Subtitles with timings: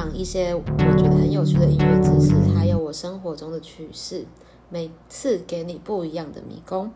[0.00, 0.62] 享一些我
[0.96, 4.24] 觉得很有趣的音乐知识，还有我生活中的趣事，
[4.70, 6.90] 每次给你不一样的迷宫。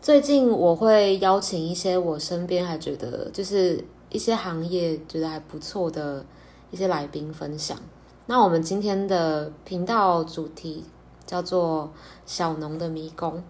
[0.00, 6.24] 最近我会邀请一些我身边还觉得就是一些行业觉得还不错的
[6.70, 7.76] 一些来宾分享。
[8.24, 10.86] 那我们今天的频道主题
[11.26, 11.92] 叫做
[12.24, 13.44] “小农的迷宫”。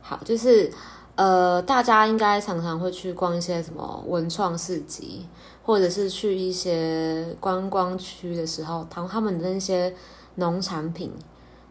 [0.00, 0.72] 好，就是
[1.14, 5.26] 呃，大家应该常常会去逛一些什么文创市集，
[5.68, 9.94] 或者是去一些观光区的时候，他他们的那些
[10.36, 11.12] 农产品，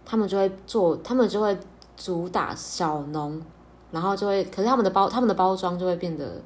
[0.06, 1.58] 他们就会做，他们就会
[1.98, 3.42] 主打小农，
[3.90, 6.40] 然后就会，可是他们的包，他们的包装就会变得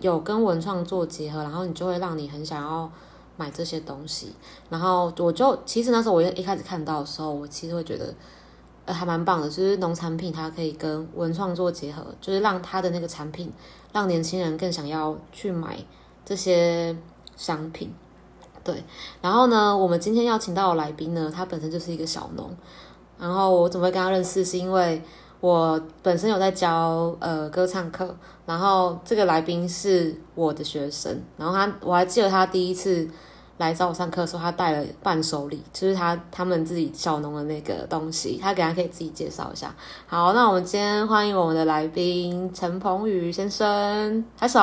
[0.00, 2.90] 有跟文创做结合，然后你就会让你很想要
[3.36, 4.32] 买这些东西。
[4.70, 8.14] 然后我就其实那时候我一开始看到的时候，我其实会觉得。
[8.86, 13.52] 呃，还蛮棒的，就是农产品它可以跟文创做结合，就是让它的那个产品
[13.92, 15.76] 让年轻人更想要去买
[16.26, 16.94] 这些
[17.36, 17.90] 商品。
[18.62, 18.84] 对，
[19.22, 22.54] 然后呢，我们今天要请到的来宾呢，他本身就是一个小农，
[23.18, 25.00] 然后我怎么会跟他认识，是因为
[25.40, 33.08] 我本身有在教呃歌唱课，然后这个来宾是我的学生，然后他我还记得他第一次。
[33.58, 39.74] 来找我上课的时候，他带了伴手礼，就是他他们自己小农的那个东西，他给他可以自己介绍一下。
[40.06, 44.60] 好，那我们今天欢迎我们的来宾陈鹏宇先生，拍手，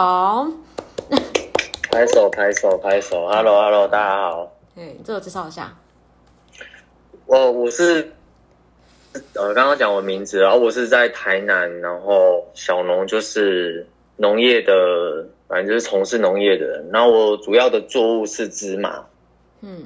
[1.93, 4.51] 拍手，拍手，拍手，Hello，Hello，大家好。
[4.75, 5.77] 哎，自我介绍一下。
[7.27, 8.11] 我我是
[9.35, 13.85] 呃，刚刚讲我名字，然后我是在台南，然后小农就是
[14.17, 15.27] 农业的。
[15.47, 19.05] 反正就是从事农业的人，然后我主要的作物是芝麻，
[19.61, 19.83] 嗯，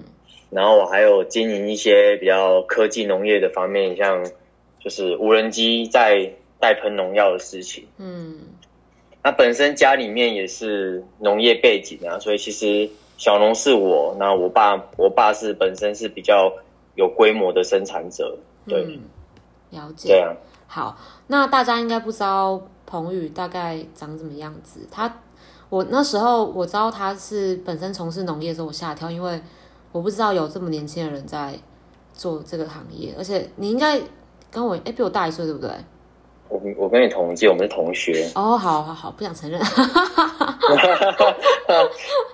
[0.49, 4.25] 然后我还有经营一些比较科技农业的方面，像
[4.79, 8.39] 就是无人机在带喷农药的事情，嗯，
[9.27, 16.53] 那本身家里面也是农业背景啊，所以其实小农是我，那我爸我爸是本身是比较
[16.95, 19.01] 有规模的生产者，对，
[19.71, 20.33] 了解，这样
[20.65, 25.13] 好，那大家应该不知道彭宇大概长什么样子，他。
[25.67, 29.41] 我那时候我知道他是本身从事农业的时候，我吓跳，因为
[29.91, 31.53] 我不知道有这么年轻的人在
[32.13, 33.99] 做这个行业，而且你应该
[34.49, 35.69] 跟我哎比我大一岁对不对？
[36.49, 38.29] 我我跟你同届，我们是同学。
[38.35, 39.59] 哦，好好好，不想承认。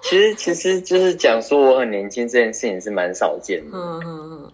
[0.02, 3.78] 其实其实就是讲说我很年轻这件事情是蛮少见的。
[3.78, 4.52] 嗯嗯嗯。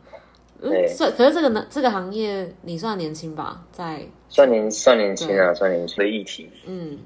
[0.61, 0.95] 对。
[0.97, 3.61] 可可是这个呢，这个行业你算年轻吧？
[3.71, 6.49] 在算年算年轻啊，算年轻的议题。
[6.65, 6.99] 嗯。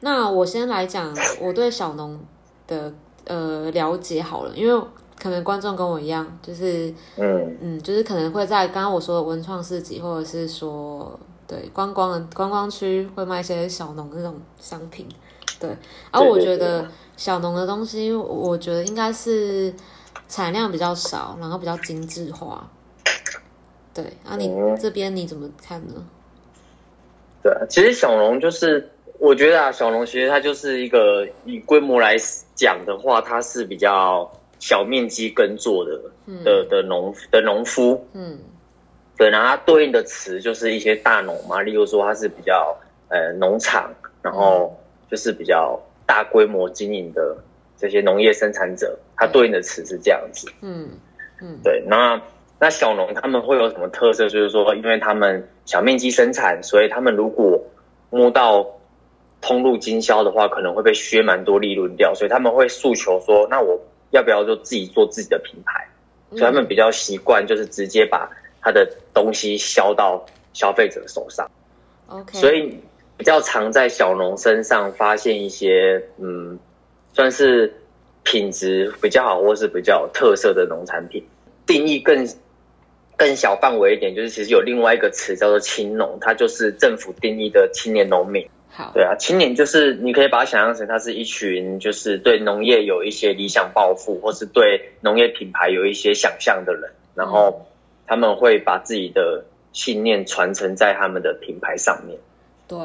[0.00, 2.18] 那我先来讲我对小农
[2.66, 2.92] 的
[3.24, 4.86] 呃了解好了，因为
[5.20, 11.18] 可能观众跟我一样，就是嗯嗯，就是可能会在刚刚我说的文创市集，或者是说
[11.48, 15.08] 对观光的观光区会卖一些小农这种商品，
[15.58, 15.70] 对。
[16.12, 16.86] 而我觉得
[17.16, 19.74] 小农的东西，我觉得应该是
[20.28, 22.70] 产量比较少，然后比较精致化。
[23.92, 24.48] 对，啊，你
[24.80, 25.94] 这边你怎么看呢？
[27.42, 28.90] 对啊，其实小农就是。
[29.20, 32.16] 我觉得啊，小农其实它就是一个以规模来
[32.54, 34.30] 讲的话，它是比较
[34.60, 36.00] 小面积耕作的
[36.44, 38.06] 的的农的农夫。
[38.12, 38.38] 嗯，
[39.18, 43.92] 对，然后它对应的词就是一些大农嘛，例如说它是比较呃农场，
[44.22, 44.80] 然后
[45.10, 47.36] 就是比较大规模经营的
[47.76, 50.48] 这些农业生产者，它对应的词是这样子。
[50.62, 50.88] 嗯
[51.42, 52.22] 嗯，对，那
[52.60, 54.28] 那小农他们会有什么特色？
[54.28, 57.62] 就是说，因为他们小面积生产，所以他们如果
[58.10, 58.78] 摸到
[59.40, 63.80] 通路经销的话，可能会被削蛮多利润掉，所以他们会诉求说：“那我
[64.10, 65.86] 要不要就自己做自己的品牌？”
[66.30, 68.28] 所以他们比较习惯就是直接把
[68.60, 71.50] 他的东西销到消费者手上。
[72.08, 72.80] OK，所以
[73.16, 76.58] 比较常在小农身上发现一些嗯，
[77.12, 77.74] 算是
[78.22, 81.26] 品质比较好或是比较有特色的农产品。
[81.66, 82.26] 定义更
[83.16, 88.48] 更小范围一点，就是其实有另外一个词叫做青农，它就是政府定义的青年农民。
[88.94, 97.66] 对啊，青年就是你可以把它想象成，它是一群就是对农业有一些理想抱负，或是对农业品牌有一些想象的人，然后
[98.08, 102.18] 他们会把自己的信念传承在他们的品牌上面。
[102.66, 102.78] 对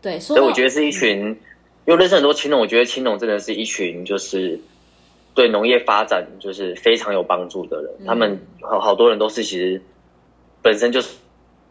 [0.00, 1.38] 对，所以我觉得是一群，
[1.84, 4.58] 因为认识很多青农，我觉得青农真的是一群就是
[5.34, 8.06] 对农业发展就是非常有帮助的人。
[8.06, 9.82] 他们好好多人都是其实
[10.62, 11.16] 本身就是。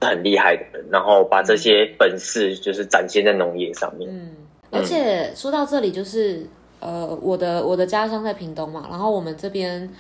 [0.02, 4.10] 很厉害的人，然后把这些本事就是展现在农业上面。
[4.10, 4.34] 嗯，
[4.72, 6.48] 而且说到这里，就是
[6.80, 9.94] 呃，我的我的家乡在屏东嘛，然后我们这边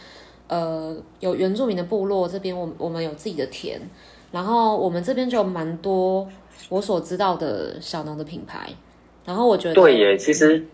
[0.50, 3.80] 呃有原住民的部落，这边我我们有自己的田，
[4.32, 6.28] 然后我们这边就蛮多
[6.68, 8.70] 我所知道的小农的品牌。
[9.26, 10.66] 然后我觉得对耶，其实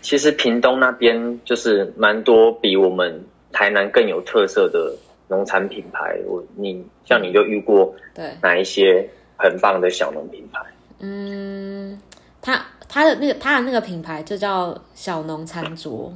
[0.00, 4.94] 其实屏东那边就是蛮多比我们台南更有特色的
[5.26, 6.16] 农产品牌。
[6.26, 10.60] 我你像你就遇过对，哪一些很棒的小农品牌？
[11.00, 12.00] 嗯，
[12.40, 16.12] 他他的那个他的那个品牌就叫小农餐桌。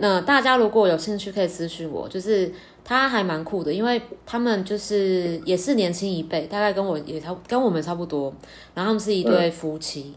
[0.00, 2.50] 那大家如果有兴趣可以私讯我，就是
[2.82, 8.32] 他还蛮酷的，因为他们就是也是年轻一辈，大概跟我也差跟我们差不多，
[8.74, 10.14] 然后他们是一对夫妻，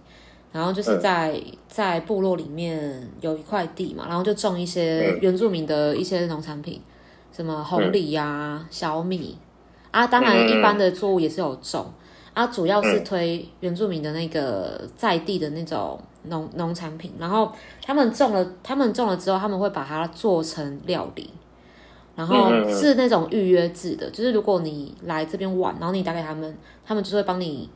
[0.52, 1.38] 然后就是在
[1.68, 6.82] 在部落里面有一块地嘛，然后就种一些原住民的一些农产品，
[7.36, 9.38] 什么红梨呀、小米
[9.92, 11.86] 啊，当然一般的作物也是有种。
[12.34, 17.52] 啊，主要是推原住民的那个在地的那种农农产品，然后
[17.84, 21.34] 他们种了，他们种了之后，他们会把它做成料理，
[22.16, 27.70] 然后是那种预约制的，就是如果你来这边玩，然后你打给他们，他们就会帮你，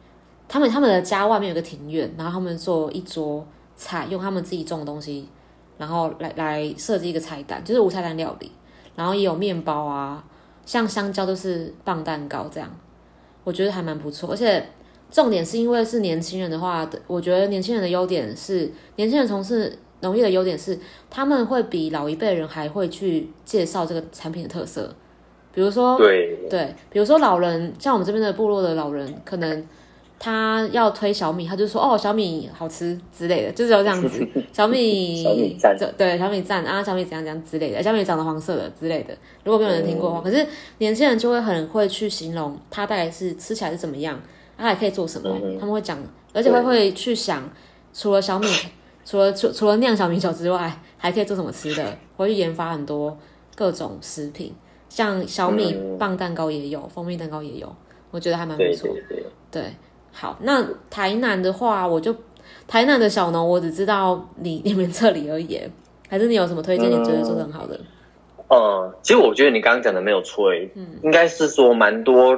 [0.48, 3.46] 他们他们的家外面有个庭院，然后他们做一桌
[3.76, 5.28] 菜，用他们自己种的东西，
[5.78, 8.52] 然后来来设计一个菜单，就是无菜单料理，
[8.96, 10.24] 然后也有面包啊，
[10.66, 12.70] 像香蕉都是棒蛋糕这样。
[13.44, 14.70] 我觉得还蛮不错，而且
[15.10, 20.78] 重点是因为是年轻人的话，我觉得年轻人的优点是，年轻人从事农业的优点是，
[21.10, 24.94] 他们会比老一辈人还会去介绍这个产品的特色，
[25.54, 26.38] 比如说对。
[26.50, 29.66] 对，比如说老人，像我们这边的部落的老人，可能
[30.18, 35.76] 他要推小米，他就说哦小米好吃之类的，就是要这样子， 小米小米赞。
[35.78, 39.14] 这对小米赞啊，小米怎样怎样之类的，小米长得黄色的之类的。
[39.44, 40.46] 如果没有人听过的话，可是
[40.78, 44.18] 年轻人就会很会去形容它大概是吃起来是怎么样，
[44.58, 45.98] 它还可以做什么，他们会讲，
[46.34, 47.48] 而且会会去想，
[47.94, 48.48] 除了小米，
[49.06, 53.18] 除了除除了酿小米酒之外，还可以做什么吃的，会去研发很多
[53.56, 54.54] 各种食品，
[54.90, 57.76] 像小米棒蛋糕也有，蜂蜜蛋糕也有，
[58.12, 58.88] 我觉得还蛮不对错。
[58.88, 59.64] 对对，对，
[60.12, 62.16] 好，那台南的话，我就
[62.68, 65.60] 台南的小农，我只知道你 你们这里而已，
[66.10, 66.90] 还是你有什么推荐？
[66.90, 67.80] 你觉得做的很好的？
[68.50, 72.38] 嗯，其实我觉得你刚刚讲的没有错诶，嗯，应该是说蛮多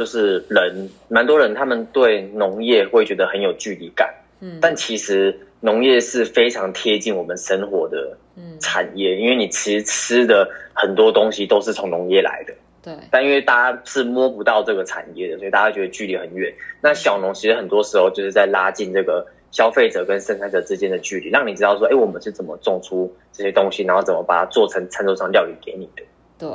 [0.00, 4.08] 就是人，蛮多人他们对农业会觉得很有距离感，
[4.40, 8.16] 嗯，但其实农业是非常贴近我们生活的
[8.60, 16.50] 产业，因为你其实吃的很多东西都是从农业来的，对，但因为大家是摸不到这个产业的，所以大家觉得距离很远。
[16.80, 26.02] 那小农其实很多时候就是在拉近这个消费者跟生产者之间的距离，让你知道说，哎，我们是怎么种出这些东西，然后怎么把它做成餐桌上料理给你的。
[26.38, 26.48] 对，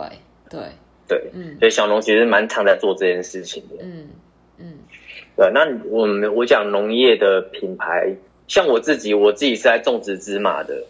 [0.50, 0.62] 对，
[1.07, 3.84] 对，嗯所以小农其实蛮常在做这件事情的。
[3.84, 4.10] 嗯
[4.57, 4.74] 嗯
[5.36, 8.16] 对，那我们我讲农业的品牌，
[8.48, 10.84] 像我自己，我自己是在种植芝麻的，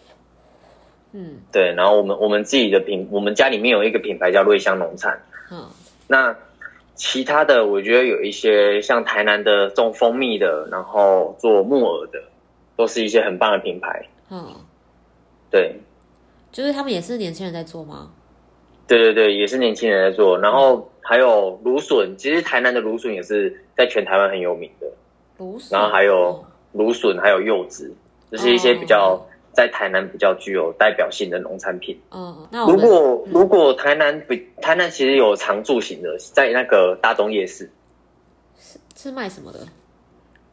[1.12, 5.20] 嗯对，然后我们我们自己的品，我们家里面有一个品牌叫瑞香农产。
[5.50, 5.66] 嗯
[6.08, 6.36] 那
[6.94, 12.22] 其他的，我觉得有一些像台南的种蜂蜜的，然后做木耳的，
[12.74, 14.06] 都是一些很棒的品牌。
[14.30, 14.54] 嗯，
[15.50, 15.74] 对，
[16.52, 18.12] 就是他们也是年轻人在做吗？
[18.86, 20.38] 对对对，也是年轻人在做。
[20.38, 24.86] 然后还有芦笋，其实台南的芦笋也是在全台湾很有名的。
[25.38, 27.94] 芦笋，然后还有芦笋，还有柚子，
[28.30, 32.00] 这是一些比较在台南比较具有代表性的农产品。
[32.10, 37.70] 嗯，嗯那如们果如果台南比台南其实有常驻型的，在那个大东夜市，
[38.96, 39.60] 是卖什么的？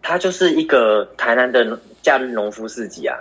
[0.02, 3.18] 它就是一个台南的假日农夫市集啊。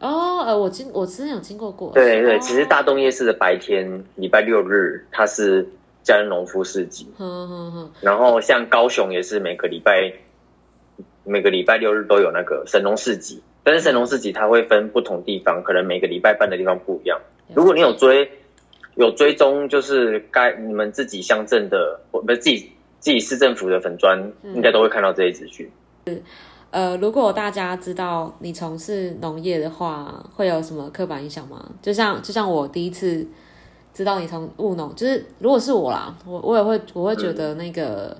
[0.00, 1.92] 哦，呃，我经我之前有经过过。
[1.92, 2.38] 对对，哦。
[2.40, 5.68] 其实大东夜市的白天，礼拜六日它是
[6.02, 10.12] 假日农夫市集，嗯嗯嗯，然后像高雄也是每个礼拜
[11.24, 17.20] 每个礼拜六日都有那个神农市集，但是神农市集它会分不同地方，可能每个礼拜办的地方不一样。
[17.54, 18.30] 如果你有追
[18.94, 25.70] 有追踪，就是该你们自己乡镇的，或不是自己自己市政府的粉砖，应该都会看到这些资讯。
[26.70, 31.66] 呃，如果大家知道你从事农业的话，会有什么刻板印象吗？
[31.80, 33.26] 就像就像我第一次
[33.94, 38.14] 知道你从务农，就是如果是我啦，我我也会我会觉得那个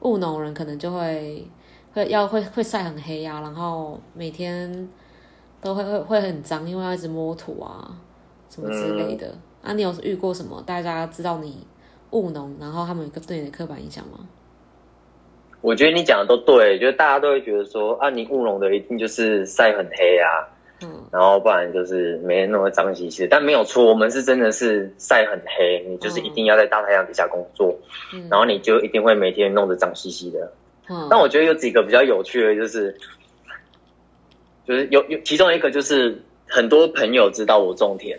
[0.00, 1.48] 务农人可能就会
[1.92, 4.88] 会要会会晒很黑呀、然后每天
[5.60, 7.96] 都会会会很脏，因为要一直摸土啊
[8.50, 9.32] 什么之类的。
[9.62, 11.64] 啊，你有遇过什么大家知道你
[12.10, 14.18] 务农，然后他们有个对你的刻板印象吗？
[15.64, 20.28] 我觉得你讲的都对，就是大家都会觉得说啊，你务农的一定就是晒很黑啊，
[20.82, 23.28] 嗯然后不然就是没人那么脏兮兮的。
[23.30, 27.74] 但没有错，我们是真的是晒很黑，你就是一定要在大太阳底下工作，
[28.12, 30.52] 嗯然后你就一定会每天弄得脏兮兮的。
[30.90, 32.94] 嗯但我觉得有几个比较有趣的，就是
[34.68, 38.18] 就是有有其中一个就是很多朋友知道我种田，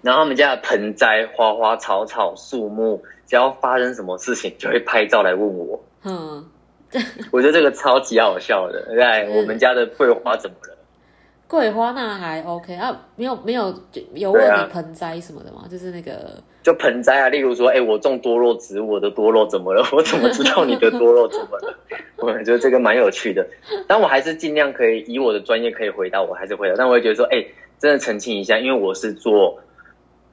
[0.00, 5.82] 然后他们家的盆栽、花花草草、树木，只要发生什么事情，就会拍照来问我。
[6.04, 6.44] 嗯，
[7.32, 10.76] 我觉得这个超级好笑的， 对，我们家的桂花怎么了？
[11.46, 13.72] 桂花那还 OK 啊，没有没有
[14.14, 15.66] 有问你盆栽什么的吗？
[15.70, 19.84] 就是那个就盆栽啊，例如说，哎、我种多肉植物，我的多肉怎么了？
[19.92, 21.78] 我怎么知道你的多肉怎么了？
[22.18, 23.46] 我觉得这个蛮有趣的，
[23.86, 26.74] 但我还是尽量可以以我的专业可以回答，我还是回答。
[26.76, 27.44] 但我会觉得说，哎、
[27.78, 29.60] 真的澄清一下，因为我是做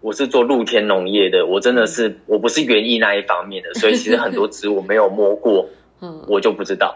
[0.01, 5.67] 我是做露天农业的，我真的是我不是园艺那一方面的，所以其实很多植物没有摸过，
[6.01, 6.95] 嗯，我就不知道。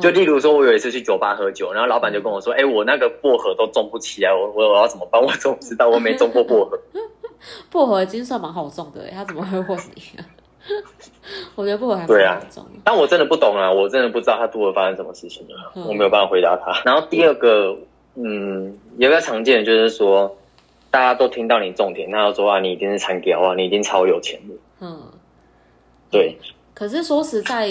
[0.00, 5.20] 就例如说，我有一次去酒吧喝酒，然后老板就跟我说：“哎、我那个薄荷都种不起来，我我我要怎么办？
[5.20, 5.88] 我怎么知道？
[5.90, 6.78] 我没种过薄荷。
[7.68, 10.22] ”薄荷已经算蛮好种的耶，他怎么会问你啊？
[11.56, 12.80] 我觉得薄荷还对啊蛮好种的。
[12.84, 16.80] 但我真的不懂啊，我真的不知道他多会发生什么事情了，嗯我没有办法回答他。
[16.84, 17.76] 然后第二个，
[18.14, 20.37] 嗯，有一个常见的就是说，
[20.90, 24.54] 大家都听到你种田，那就说啊，你一定是参标啊，你一定超有钱的。
[24.80, 25.12] 嗯，
[26.10, 26.36] 对，
[26.74, 27.68] 可是说实在，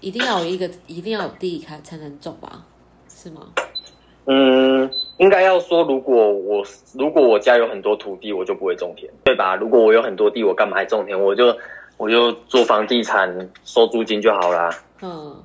[0.00, 2.64] 一定要有一个，一定要有地才才能种吧？
[3.08, 3.48] 是吗？
[4.26, 9.56] 嗯，应该要说，如果我如果我家有很多土地，我就不会种田，对吧？
[9.56, 11.18] 如果我有很多地，我干嘛还种田？
[11.18, 11.56] 我就
[11.96, 14.70] 我就做房地产收租金就好啦。
[15.02, 15.42] 嗯，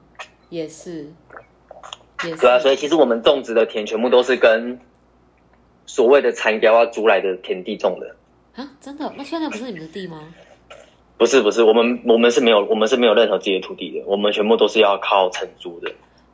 [0.49, 1.07] 也是，
[2.23, 2.37] 也是。
[2.37, 4.79] 对啊，所以其实我们种植的田全部都是跟
[5.85, 8.15] 所谓的残雕啊租来的田地种的。
[8.61, 9.11] 啊，真的？
[9.17, 10.21] 那现在不是你们的地吗？
[11.17, 15.91] 不是不是，我们我们是没有我们是没有任何自己的土地的，我们全部都是要靠承租的。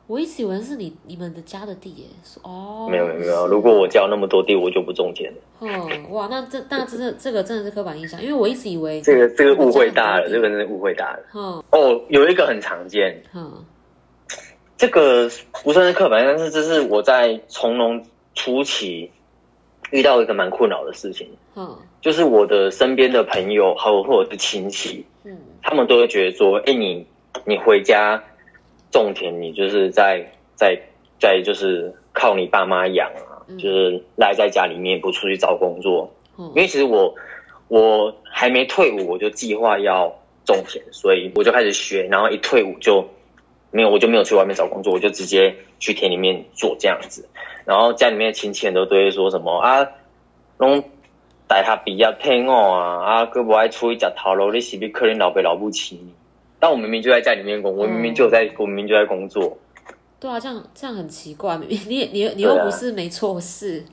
[0.08, 2.04] 我一直以为是你你们的家的地耶。
[2.42, 5.38] 哦，没有没有没有，如果我交那么多地，我就不种田了。
[5.60, 11.20] 嗯，哇，那这那这是这个真的是刻板印象，因为我一直以为这个这个误会大了，这个真的误会大了。
[11.34, 13.64] 嗯哦，有一个很常见，嗯
[14.76, 15.30] 这个
[15.62, 18.04] 不算是刻板，但是这是我在从农
[18.34, 19.12] 初期
[19.92, 21.76] 遇到一个蛮困扰的事情，嗯。
[22.00, 25.38] 就是我的身边的朋友还有或者是亲戚，嗯。
[25.62, 27.06] 他们都会觉得说，哎、你
[27.44, 28.20] 你回家
[28.90, 30.76] 种田，你就是在在
[31.20, 33.56] 在就是靠你爸妈养啊，嗯。
[33.58, 36.12] 就是赖在家里面不出去找工作。
[36.36, 36.46] 嗯。
[36.48, 37.14] 因为其实我
[37.68, 40.12] 我还没退伍，我就计划要
[40.44, 43.06] 种田，所以我就开始学，然后一退伍就
[43.72, 47.28] 没有，我就没有去外面找工作，我就直接去田里面做这样子。
[47.64, 49.88] 然后家里面的亲戚人都都会说什么啊，
[50.58, 50.84] 拢
[51.48, 56.12] 带他毕业骗我啊，啊，哥不爱出去吃头路，你是不是可能老爸老不起你？
[56.60, 59.58] 但我明明就在家里面工，我明明就有在，我明明就在工作。
[60.20, 63.88] 对啊，这样这样很奇怪，你你你你又不是没错事，怎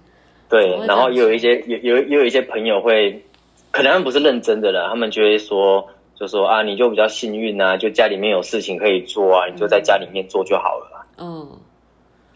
[0.50, 3.24] 对然后也有一些有有也有一些朋友会，
[3.72, 5.88] 可能他们不是认真的了，他们就会说，
[6.20, 10.98] 就说啊，你就比较幸运啊，就家里面有事情可以做啊，你就在家里面做就好了啊。
[11.18, 11.60] 嗯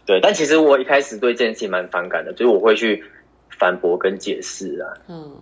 [0.06, 3.04] 对，但其实我一开始对这件事情蛮反感的，就是我会去
[3.58, 4.88] 反驳跟解释啊。
[5.08, 5.36] 嗯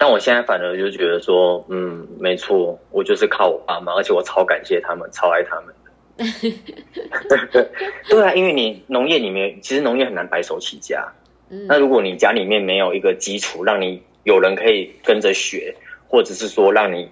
[0.00, 5.84] 但我现在反而就觉得说，嗯，没错，我就是靠我爸妈，而且我超感谢他们，超爱他们的。
[8.08, 11.12] 对啊，因为你农业里面，其实农业很难白手起家。
[11.50, 15.74] 嗯那嗯如果你家里面没有一个基础，让你有人可以跟着学，
[16.06, 17.10] 或者是说让你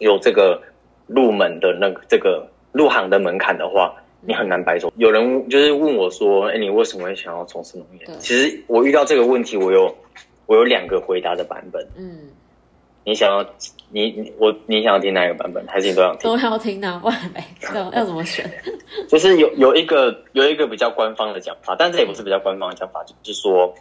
[0.00, 0.60] 有这个
[1.06, 4.92] 入门的那个这个入行的门槛的话，你很难白走。
[4.96, 9.96] 有人就是问我说：“哎，你为什么会想要从事农业？”其实我遇到这个问题，我有
[10.46, 11.86] 我有两个回答的版本。
[11.96, 12.28] 嗯，
[13.04, 13.44] 你想要
[13.90, 16.30] 你你我你想要听哪一个版本，还是你都想听？
[16.30, 17.42] 都要听啊，不然嘞，
[17.74, 18.44] 要 要怎么选？
[19.08, 23.74] 就是有有一个有一个比较官方的讲法，但这也不是比较官方的讲法，就是说，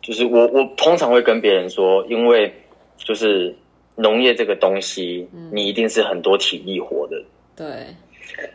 [0.00, 2.52] 就是我我通常会跟别人说，因为
[2.96, 3.54] 就是
[3.96, 7.22] 农业这个东西，你一定是很多体力活的。
[7.56, 7.66] 对。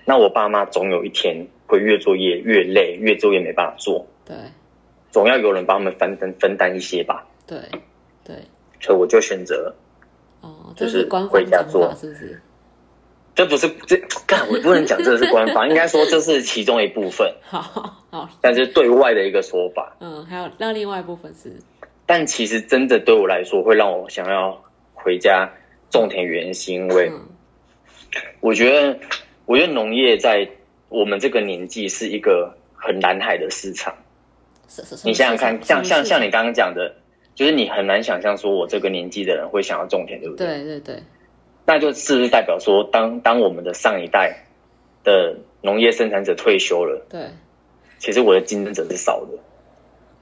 [0.06, 4.36] 那我爸妈总有一天会越做越越累，越做越没办法做，对。
[5.12, 7.28] 总要有人帮他们分担分担一些吧。
[7.46, 7.58] 对
[8.24, 8.36] 对，
[8.80, 9.74] 所以我就选择，
[10.42, 12.42] 哦，这就是回家做法是不是？
[13.34, 17.62] 这不是这干，我不能讲这是官方， 应该说这是其中一部分，好
[18.10, 19.96] 好，但是对外的一个说法。
[20.00, 21.56] 嗯，还有那另外一部分是，
[22.06, 24.64] 但其实真的对我来说，会让我想要
[25.08, 25.50] 回家
[25.90, 27.22] 种田，原因是因为嗯
[28.42, 29.00] 我觉得，
[29.46, 30.50] 我觉得农业在
[30.90, 33.96] 我们这个年纪是一个很蓝海的市场。
[34.68, 36.94] 是是，你想想看，像像像你你，刚刚讲的，
[37.36, 40.46] 就是你很难想象说我这个年纪的人会想要种田，对不对？
[40.46, 41.04] 对对对，
[41.66, 44.44] 那就是不是代表说，当当我们的上一代
[45.06, 47.22] 的农业生产者退休了，对，
[47.98, 49.40] 其实我的竞争者是少的。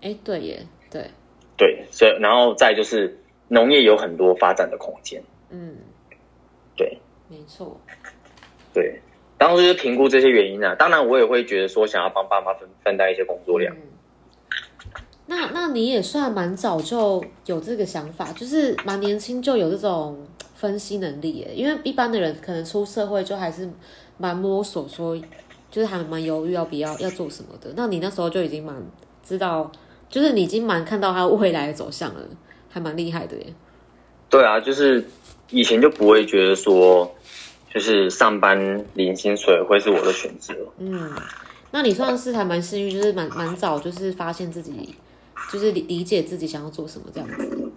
[0.01, 0.59] 哎，对耶，
[0.91, 1.09] 对，
[1.57, 5.21] 对，所以然后再就是农业有很多发展的空间。
[5.49, 5.75] 嗯，
[6.75, 7.79] 对没错，
[8.73, 8.99] 对，
[9.37, 10.75] 当时就是评估这些原因啊。
[10.75, 13.75] 当然，我也会觉得说，想要帮爸妈分分担一些工作量。
[13.75, 13.81] 嗯
[15.27, 20.23] 那那你也算蛮早就有这个想法，就是蛮年轻就有这种
[20.53, 21.51] 分析能力耶。
[21.51, 23.67] 因为一般的人可能出社会就还是
[24.19, 25.19] 蛮摸索，说
[25.71, 27.71] 就是还蛮犹豫要不要要做什么的。
[27.75, 28.75] 那你那时候就已经蛮
[29.23, 29.71] 知道，
[30.07, 32.21] 就是你已经蛮看到他未来的走向了，
[32.75, 33.46] 还蛮厉害的耶。
[34.29, 35.08] 对啊，就是
[35.50, 37.15] 以前就不会觉得说，
[37.74, 40.53] 就是上班领薪水会是我的选择。
[40.77, 41.10] 嗯，
[41.72, 44.94] 那你算是还蛮幸运，就是蛮蛮早，就是发现自己，
[45.50, 47.72] 就是理理解自己想要做什么这样子。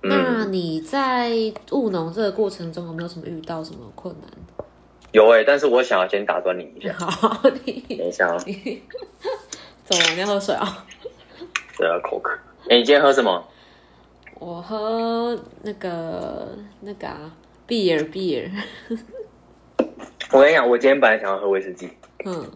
[0.00, 1.32] 那你在
[1.72, 4.30] 务农这个过程中有没有什么遇到什么困难？
[5.12, 8.38] 有哎、但是我想要先打断你一下， 好，你等一下 啊，
[9.84, 10.86] 走了，你要喝水啊？
[11.76, 12.30] 对啊，口渴。
[12.70, 13.46] 哎、你今天喝什么？
[14.40, 16.48] 我喝那个
[16.80, 17.30] 那个啊
[17.68, 18.50] ，beer beer，
[20.32, 21.90] 我跟你讲，我今天本来想要喝威士忌，
[22.24, 22.50] 嗯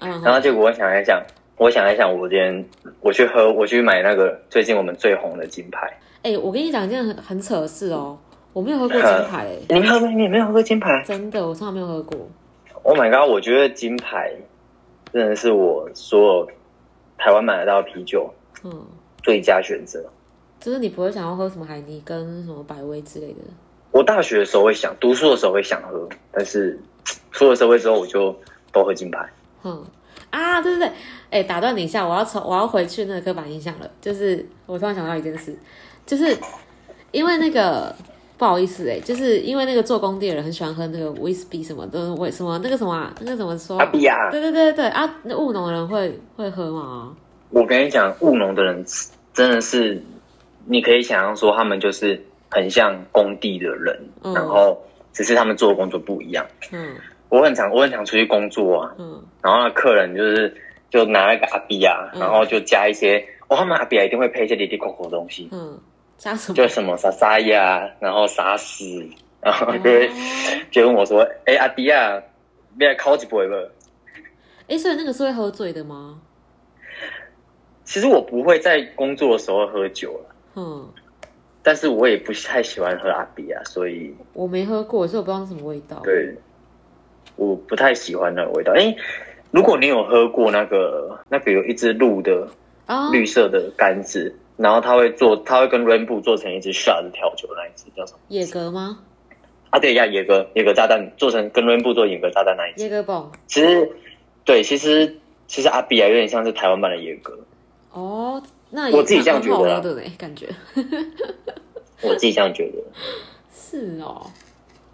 [0.00, 1.22] 嗯，然后结果我想一想，
[1.56, 2.68] 我想一想，我今天
[3.00, 5.96] 我去喝，我去买那个最近我们最红的金牌。
[6.24, 8.18] 哎、我跟你讲一件很很扯的事哦，
[8.52, 10.06] 我没有喝过金牌、哎，你没有喝？
[10.08, 12.18] 你没有喝过金牌真的，我从来没有喝过。
[12.82, 13.30] ？Oh my god！
[13.30, 14.32] 我觉得金牌
[15.12, 16.48] 真的是我所有
[17.16, 18.28] 台湾买得到的啤酒
[18.64, 18.84] 嗯，
[19.22, 20.04] 最佳选择。
[20.62, 23.40] 就是你不会想要喝什么海尼跟什么百威之类的。
[23.90, 26.78] 我大学的时候会想，读书的时候会想喝，但是
[27.32, 28.34] 出了社会之后，我就
[28.72, 29.28] 都喝金牌。
[29.60, 29.84] 哼
[30.30, 30.92] 啊，对对对，
[31.30, 33.90] 哎，打断你一下，我要从我要回去那个刻板印象了。
[34.00, 35.52] 就是我突然想到一件事，
[36.06, 36.38] 就是
[37.10, 37.92] 因为那个
[38.38, 43.84] 不好意思哎、就是因为那个做工地的人很喜欢喝那个威士忌什么的，为什么那个什么啊，那个怎么说啊？
[43.84, 47.14] 阿比亚，对对对对啊，那务农的人会会喝吗？
[47.50, 48.82] 我跟你讲，务农的人
[49.34, 50.02] 真的是，
[50.66, 54.80] 你可以想象说，他们就是很像工地的人，嗯然后
[55.12, 56.46] 只是他们做的工作不一样。
[56.70, 56.94] 嗯
[57.28, 60.54] 我很常我很常出去工作啊，嗯然后那客人就是
[60.90, 65.80] 就拿那个阿比亚，嗯然后就加一些，哦，他们阿比啊一定会配一些里里口口的东西，嗯，
[66.18, 66.54] 加什么？
[66.56, 68.84] 就什么沙沙呀，然后沙士，
[69.40, 70.10] 然后就会、哦
[70.70, 72.22] 就问我说，哎、阿迪亚，
[72.78, 73.54] 你来烤几杯不？
[74.68, 76.20] 哎，所以那个是会喝醉的吗？
[77.84, 80.88] 其实我不会在工作的时候喝酒了，嗯，
[81.62, 86.00] 但是我也不太喜欢喝阿比亚，所以我没喝过，所以我不知道是什么味道。
[86.02, 86.34] 对，
[87.36, 88.72] 我不太喜欢那个味道。
[88.72, 88.94] 哎、
[89.50, 92.48] 如果你有喝过那个那个有一只鹿的
[92.86, 98.18] 啊，绿色的杆子，然后它会做，它会跟 Rainbow 做成一只 shot 调酒那一只叫什么？
[98.28, 98.98] 野格吗？
[99.70, 102.82] 啊，对呀，野格野格炸弹做成跟 Rainbow 做野格炸弹那一只。
[102.82, 103.30] 野格泵。
[103.46, 103.90] 其实
[104.44, 107.38] 对，其实其实阿比亚有点像是台湾版的野格，
[107.92, 108.42] 哦，
[108.74, 110.48] 那我自己这样觉得啊喝的呢，感觉
[112.02, 112.82] 我自己这样觉得。
[113.54, 114.26] 是哦。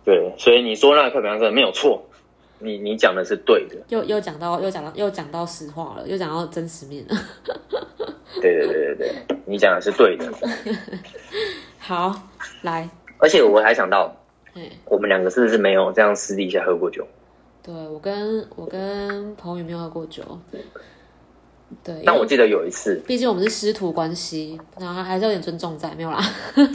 [0.04, 2.04] 对，所以你说那个刻板印象没有错，
[2.58, 3.76] 你你讲的是对的。
[3.88, 7.14] 又又讲到又讲到又讲到实话了，又讲到真实面了。
[8.42, 10.32] 对对对对对，你讲的是对的。
[11.78, 12.14] 好，
[12.62, 12.88] 来，
[13.18, 14.16] 而且我还想到，
[14.54, 17.06] 嗯，我们两个是不是没有这样私底下喝过酒？
[17.62, 20.22] 对我跟我跟彭宇没有喝过酒，
[21.84, 26.18] 对，但我记得有一次，毕竟我们是师徒关系，然后还是有点尊重在，没有啦。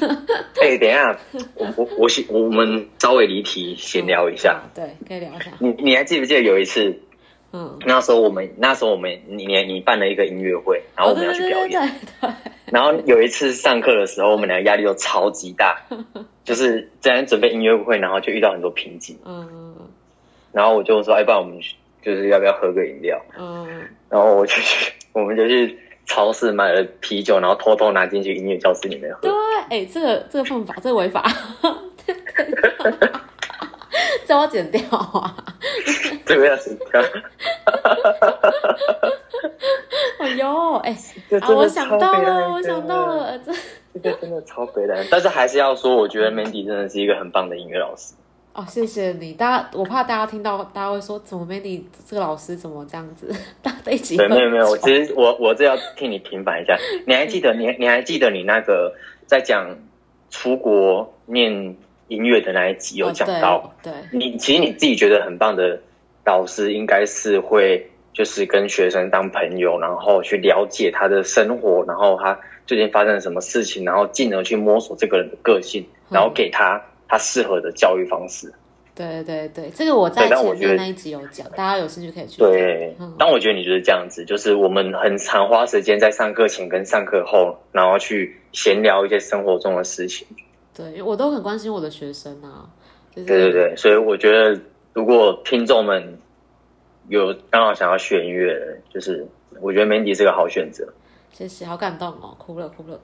[0.62, 1.17] 哎、等一下，
[1.56, 4.62] 我我我先我们稍微离题闲聊一下。
[4.73, 5.51] 对，可以聊一下。
[5.60, 6.99] 你你还记不记得有一次，
[7.51, 15.82] 嗯，那时候我们那时候我们你你你办了一个音乐会，然后我们要去表演，哦对对对对对，然后有一次上课的时候，我们两个压力都超级大，
[16.45, 19.75] 就是在准备音乐会，然后就遇到很多瓶颈，嗯
[20.51, 21.60] 然后我就说，哎，不然我们
[22.04, 23.20] 就是要不要喝个饮料？
[23.38, 29.32] 嗯，然后我就去，我们就去超市买了啤酒，然后偷偷拿进去音乐教室里面喝对。，
[29.70, 31.24] 哎，这个这个犯法，这个违法，
[34.26, 35.36] 这我要剪掉啊！
[36.26, 37.02] 这个要剪掉。
[40.20, 40.92] 哎呦，哎，
[41.39, 43.54] 啊，我想到了，我想到了，呃这
[43.94, 45.06] 这个真的超北蓝。
[45.10, 48.13] 但是还是要说，我觉得 Mandy 真的是一个很棒的音乐老师。
[48.54, 53.34] 哦，谢谢你，大家，我怕大家听到，大家会说怎么 Mandy 这个老师怎么这样子？
[53.63, 56.78] 大家一起对，没有没有，我酒其实我我这要替你平反一下。
[57.08, 58.94] 你还记得你你还记得你那个
[59.26, 59.76] 在讲
[60.30, 61.76] 出国念
[62.10, 64.20] 音乐的那一集有讲到，哦对对。
[64.20, 65.80] 你其实你自己觉得很棒的
[66.24, 76.80] 老师，应该是会就是跟学生当朋友，然后去了解他的生活，然后他最近发生了什么事情，然后进而去摸索这个人的个性，然后给他
[77.13, 78.52] 他适合的教育方式。
[78.95, 82.47] 对对对，这个我在前面那一集有讲，大家有兴趣可以去听。
[82.47, 90.26] 对嗯，但我觉得你就是这样子，就是我们很常花时间在上课前跟上课后，然后去闲聊一些生活中的事情。
[90.76, 92.65] 对，我都很关心我的学生啊，
[93.15, 94.60] 就是对对对，所以我觉得
[94.93, 96.17] 如果听众们
[97.10, 99.23] 有刚好想要学音乐的，就是
[99.62, 100.91] 我觉得 Mandy 是个好选择，
[101.32, 102.99] 谢谢，好感动哦，哭了哭了。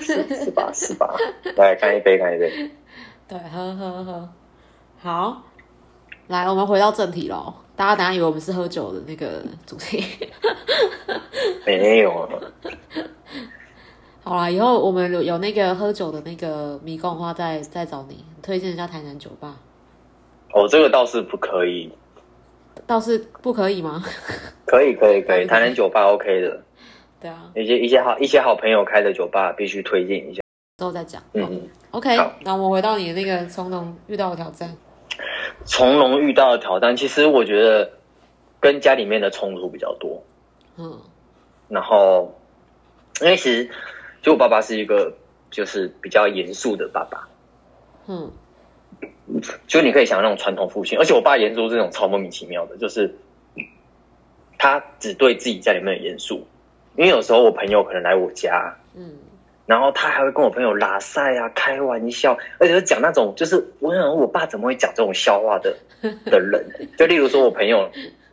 [0.00, 0.70] 是是吧？
[0.72, 1.14] 是吧？
[1.56, 2.50] 来干一杯，干一杯。
[3.30, 4.28] 对，喝喝喝，
[5.00, 5.42] 好，
[6.26, 7.54] 来，我们回到正题喽。
[7.76, 10.04] 大家等下以为我们是喝酒的那个主题。
[11.64, 12.28] 没有啊，
[14.24, 19.54] 好啦，以后我们有有那个喝酒的那个迷宫的话，再再找你推荐一下台南酒吧。
[20.52, 21.92] 哦，这个倒是不可以，
[22.84, 24.02] 倒是不可以吗？
[24.66, 26.60] 可以可以可以，台南酒吧 OK 的，
[27.20, 30.39] 对啊，一些一些好一些好朋友开的酒吧必须推荐一下。
[30.80, 31.22] 之后再讲。
[31.34, 34.74] 嗯，OK，那我们回到你的那个从容遇到的挑战。
[35.66, 37.90] 从容遇到的挑战，其实我觉得
[38.58, 40.24] 跟家里面的冲突比较多。
[40.78, 40.98] 嗯
[41.68, 42.34] 然后，
[43.20, 43.68] 因为其实
[44.22, 45.12] 就我爸爸是一个
[45.50, 47.28] 就是比较严肃的爸爸，
[48.06, 48.32] 嗯
[49.66, 53.14] 就你可以想那种传统父亲，而且我爸严肃是那种超莫名其妙的，就是
[54.56, 56.46] 他只对自己家里面的严肃。
[56.96, 59.12] 因为有时候我朋友可能来我家，嗯
[59.70, 65.76] 然后他还会跟我朋友拉塞啊、开玩笑，而且是讲那种就是我想我爸怎么会讲这种笑话的
[66.26, 66.88] 的人？
[66.98, 67.88] 就例如说我朋友，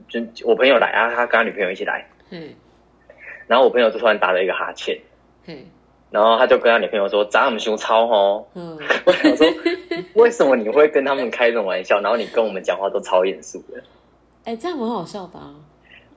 [0.10, 2.56] 就我朋友来啊，他跟他女朋友一起来，嗯
[3.46, 5.00] 然后我朋友就突然打了一个哈欠，
[5.46, 5.66] 嗯
[6.10, 8.48] 然后他就跟他女朋友说：“咱们胸超哦。
[8.56, 9.46] 嗯，” 我想说，
[10.16, 12.00] 为什么你会跟他们开这种玩笑？
[12.02, 13.84] 然后你跟我们讲话都超严肃的。
[14.46, 15.54] 哎、这样很好笑吧啊。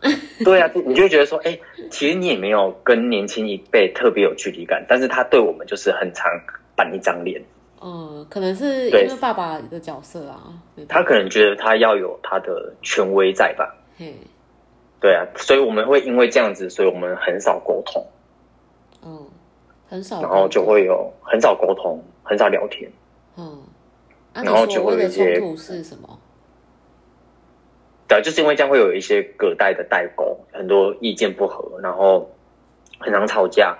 [0.45, 1.59] 对啊，你就会觉得说，哎、
[1.91, 6.27] 其实你也没有跟年轻一辈特别有距离感，但是他对我们就是很常
[6.75, 7.43] 板一张脸。
[7.83, 10.53] 嗯，可能是因对为爸爸的角色啊，
[10.89, 13.75] 他可能觉得他要有他的权威在吧？
[13.97, 14.15] 嘿，
[15.01, 18.07] 对啊，所以我们会因为这样子，所以我们很少沟通，
[19.05, 19.27] 嗯，
[19.89, 22.91] 很少，然后就会有很少沟通，很少聊天。
[23.37, 23.63] 嗯，
[24.33, 26.19] 啊，然后就会有一些冲突是什么？
[28.11, 32.29] 对啊，就是因为这样会有一些隔代的代沟，很多意见不合，然后
[32.99, 33.79] 很常吵架，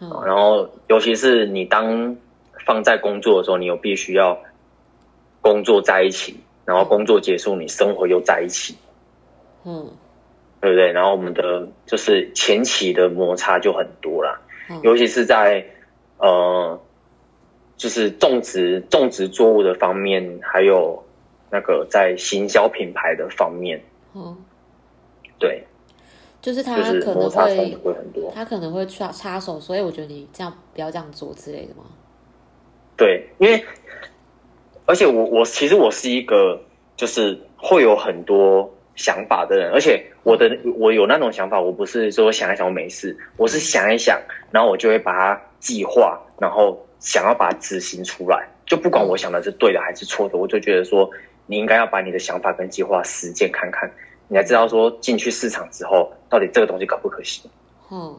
[0.00, 0.10] 嗯。
[0.24, 2.16] 然后尤其是你当
[2.64, 4.38] 放在工作的时候，你又必须要
[5.42, 8.76] 工作在一起，然后工作结束，你生活又在一起，
[9.66, 9.90] 嗯。
[10.62, 10.92] 对不对？
[10.92, 14.80] 然后我们的就是前期的摩擦就很多啦，嗯。
[14.82, 15.64] 尤其是在
[16.18, 16.78] 呃，
[17.78, 21.02] 就是种植种植作物的方面，还有
[21.50, 23.82] 那个在行销品牌的方面，
[24.14, 24.36] 嗯，
[25.38, 25.64] 对，
[26.40, 28.30] 就是他可能会会很多。
[28.34, 31.84] 他可能会插插手，所以我觉得你这样不要这样做之类的吗？
[32.96, 33.64] 对，因为
[34.86, 36.60] 而且我我其实我是一个
[36.96, 48.48] 就是会有很多想法的人，而且我的我有那种想法，我不是说想一想我没事，我是想一想，然后我就会把它计划，然后想要把它执行出来。
[48.66, 51.10] 就不管我想的是对的还是错的，我就觉得说
[51.50, 53.90] 你应该要把你的想法跟计划实践看看，
[54.28, 57.50] 你才知道说进去市场之后到底这个东西可不可行。
[57.90, 58.16] 嗯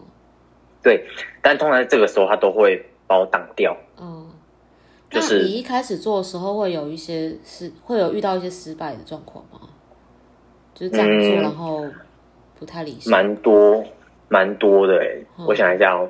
[0.84, 1.08] 对，
[1.42, 3.78] 但通常在这个时候他都会把我挡掉。
[3.98, 4.30] 嗯，
[5.10, 9.62] 就是你一开始做的时候会有一些失，会有遇到一些失败的状况吗？
[10.74, 11.86] 就是这样做，嗯然后
[12.60, 13.10] 不太理想。
[13.10, 13.82] 蛮多
[14.28, 16.10] 蛮多的诶、嗯我想一下哦，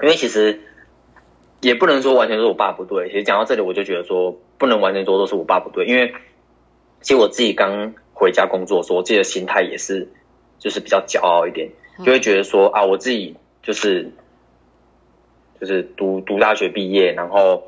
[0.00, 0.58] 因为其实
[1.62, 3.08] 也不能说完全是我爸不对。
[3.08, 6.12] 其实讲到这里，我就觉得说不能完全说都是我爸不对，因为
[7.00, 10.08] 其实我自己刚回家工作的时候，我自己的心态也是
[10.58, 14.12] 就是比较骄傲一点，嗯就会觉得说啊，我自己就是
[15.60, 17.62] 就是读读大学毕业，然后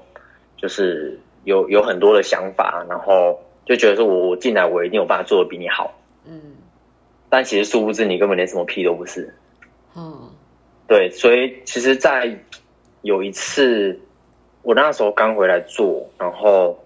[0.57, 5.99] 就是有有很多的想法，然后就觉得说我我进来我一定有办法做的比你好。
[6.27, 6.41] 嗯
[7.31, 9.35] 但其实殊不知你根本连什么屁都不是。
[9.97, 10.31] 嗯
[10.87, 12.39] 对，所以其实，在
[13.05, 14.01] 有一次
[14.63, 16.83] 我那时候刚回来做，然后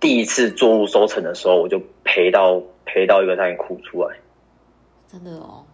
[0.00, 4.16] 第一次作物收成的时候，我就赔到赔到一个差点哭出来。
[5.06, 5.64] 真的哦。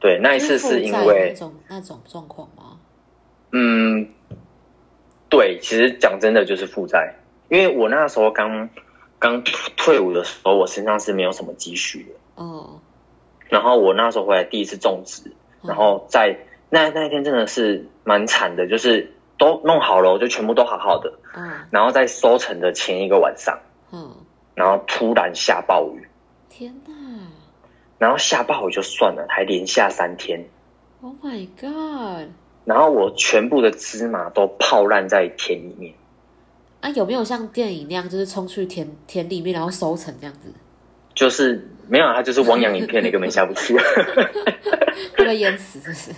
[0.00, 2.80] 对，那一次是因为那种那种状况吗？
[3.52, 4.08] 嗯，
[5.28, 7.14] 对，其实讲真的就是负债，
[7.48, 8.68] 因为我那时候刚
[9.20, 9.44] 刚
[9.76, 12.42] 退伍的时候，我身上是没有什么积蓄的。
[12.42, 12.80] 哦，
[13.48, 15.30] 然后我那时候回来第一次种植，
[15.62, 16.36] 然后在
[16.74, 23.60] 那那一天真的是蛮惨的，就是都弄好了，就全部都好好的，嗯然后在收成的前一个晚上，
[23.92, 24.10] 嗯，
[24.54, 26.08] 然后突然下暴雨，
[26.48, 26.94] 天哪
[27.98, 30.42] 然后下暴雨就算了，还连下三天
[31.02, 32.30] ，！Oh my god！
[32.64, 35.92] 然后我全部的芝麻都泡烂在田里面，
[36.80, 40.50] 啊，有没有像电影那样，就是冲去田田里面，然后收成这样子？
[41.14, 43.76] 就是没有，它就是汪洋一片你，根本下不去。
[45.18, 46.10] 会被淹死，是不是？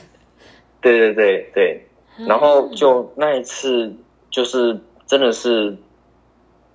[0.84, 1.86] 对对对对，
[2.28, 3.92] 然后就那一次，
[4.30, 5.74] 就是真的是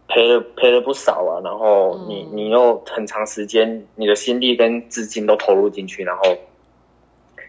[0.08, 1.40] 赔了赔了不少啊。
[1.44, 6.24] 然后你嗯你又很长时间，你的心力跟资金都投入进去，然后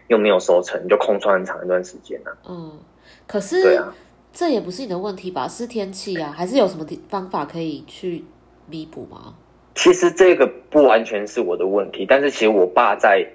[0.07, 2.29] 又没有收成，你就空窗很长一段时间啊。
[2.47, 2.79] 嗯，
[3.25, 3.93] 可是对啊，
[4.31, 5.47] 这也不是你的问题吧？
[5.47, 8.23] 是天气啊，还是有什么方法可以去
[8.67, 9.33] 弥补吗？
[9.73, 13.25] 其实这个不完全是我的问题，但是其实我爸在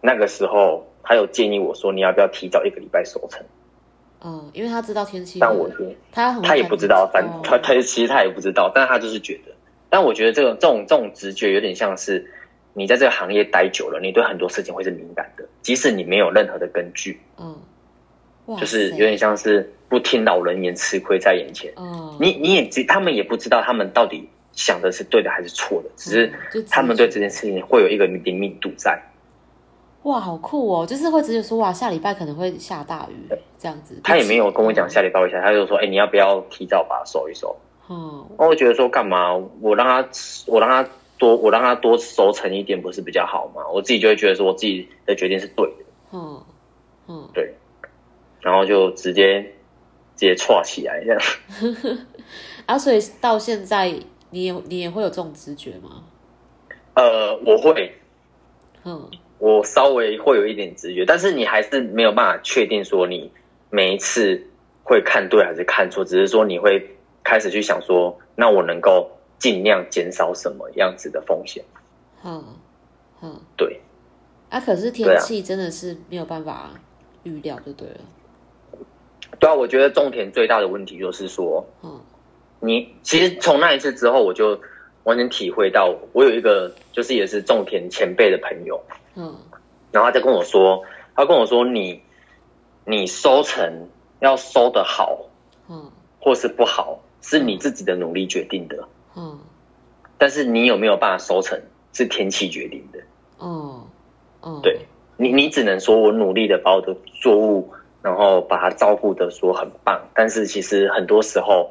[0.00, 3.44] 那个时候，他有建议我说，你要不要提早一个礼拜收成？
[4.26, 9.52] 嗯，因为他知道天气，但我觉得他他也不知道，看哦反他他其实他也不知道，但他就是觉得。
[9.90, 12.32] 但我觉得这种这种这种直觉有点像是
[12.72, 17.54] 你在这个行业待久了，你对很多事情会是敏感的，即使你没有任何的根据，嗯，
[18.58, 21.70] 就是有点像是不听老人言，吃亏在眼前。
[21.76, 29.00] 嗯，你你也知，他们也不知道他们到底想的是对的还是错的，只是他们对这件事情会有一个灵敏度在。
[30.04, 30.86] 哇，好酷哦！
[30.86, 33.98] 就是会直接说哇，下礼拜可能会下大雨这样子。
[34.04, 37.54] 他也没有跟我讲嗯下礼拜会下，他就说：“哎、你要不要提早把它收一收？”
[37.88, 39.34] 嗯，那我觉得说干嘛？
[39.60, 40.08] 我让他，
[40.46, 40.88] 我让他
[41.18, 43.62] 多，我让他多收成一点，不是比较好吗？
[43.72, 46.42] 我自己就会觉得说我自己的决定是对的，嗯
[47.08, 47.54] 嗯，对，
[48.40, 49.42] 然后就直接
[50.16, 51.20] 直接串起来这样。
[52.66, 53.92] 啊，所以到现在
[54.30, 56.02] 你也你也会有这种直觉吗？
[56.94, 57.92] 呃，我会，
[58.84, 63.30] 嗯我稍微会有一点直觉，但是你还是没有办法确定说你
[63.70, 64.42] 每一次
[64.82, 71.64] 会看对还是看错，只是说你会开始去想说，那我能够尽量减少什么样子的风险？
[72.24, 72.42] 嗯
[73.22, 73.80] 嗯，对，
[74.50, 76.70] 啊，可是天气真的是没有办法
[77.22, 78.00] 预料，就对了。
[79.38, 82.00] 对啊，我觉得种田最大的问题就是说，嗯
[82.60, 84.58] 你其实从那一次之后，我就
[85.02, 88.82] 完全体会到，我有一个就是也是种田前辈的朋友，
[89.14, 89.36] 嗯。
[89.92, 92.02] 然后他就跟我说，他跟我说你
[92.84, 93.88] 你收成
[94.20, 95.26] 要收的好
[95.68, 95.90] 嗯。
[96.20, 99.38] 或是不好，是你自己的努力决定的，嗯。
[100.16, 101.60] 但是你有没有办法收成
[101.92, 102.98] 是天气决定的。
[103.40, 103.86] 嗯
[104.42, 104.86] 嗯，对。
[105.16, 107.72] 你，你只能说我努力的把我的作物，
[108.02, 111.70] 然后把它照顾的说很棒，但是其实很多时候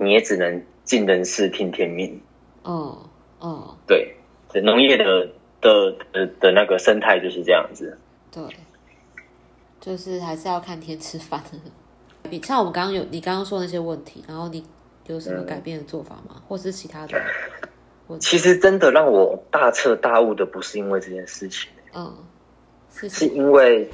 [0.00, 2.20] 你也只能尽人事听天命。
[2.64, 2.96] 嗯
[3.40, 4.16] 嗯，对，
[4.62, 5.28] 农业的
[5.60, 7.96] 的的的那个生态就是这样子。
[8.30, 8.42] 对，
[9.80, 11.42] 就是还是要看天吃饭。
[12.28, 14.64] 你像我们刚刚有你刚刚说那些问题，然后你
[15.06, 16.42] 有什么改变的做法吗？
[16.48, 17.20] 或是其他的？
[18.20, 22.14] 其实真的让我大彻大悟的，不是因为这件事情，嗯，
[22.94, 23.90] 是是因为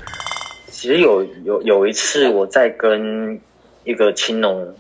[0.69, 3.41] 其实有有有一次我在跟
[3.85, 4.75] 一个青农，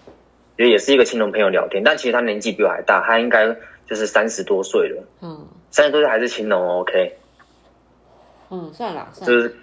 [0.58, 7.16] 也也是一个青农朋友聊天，但其实他年纪比我还大，他应该就是三十多岁了，嗯三十多岁还是青农哦，OK，
[8.50, 9.56] 嗯，算了算了，就是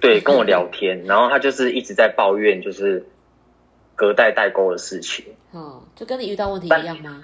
[0.00, 3.06] 对 跟我聊天，然后他就是一直在抱怨就是
[3.94, 5.24] 隔代代沟的事情。
[5.52, 7.22] 哦，就跟你遇到问题但一样吗？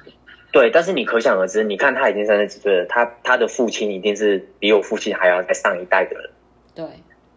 [0.52, 6.30] 对，但是你可想而知，你看他已经三十几岁了，他他的父亲一定是比我父亲还要再上一代的人，
[6.74, 6.84] 对，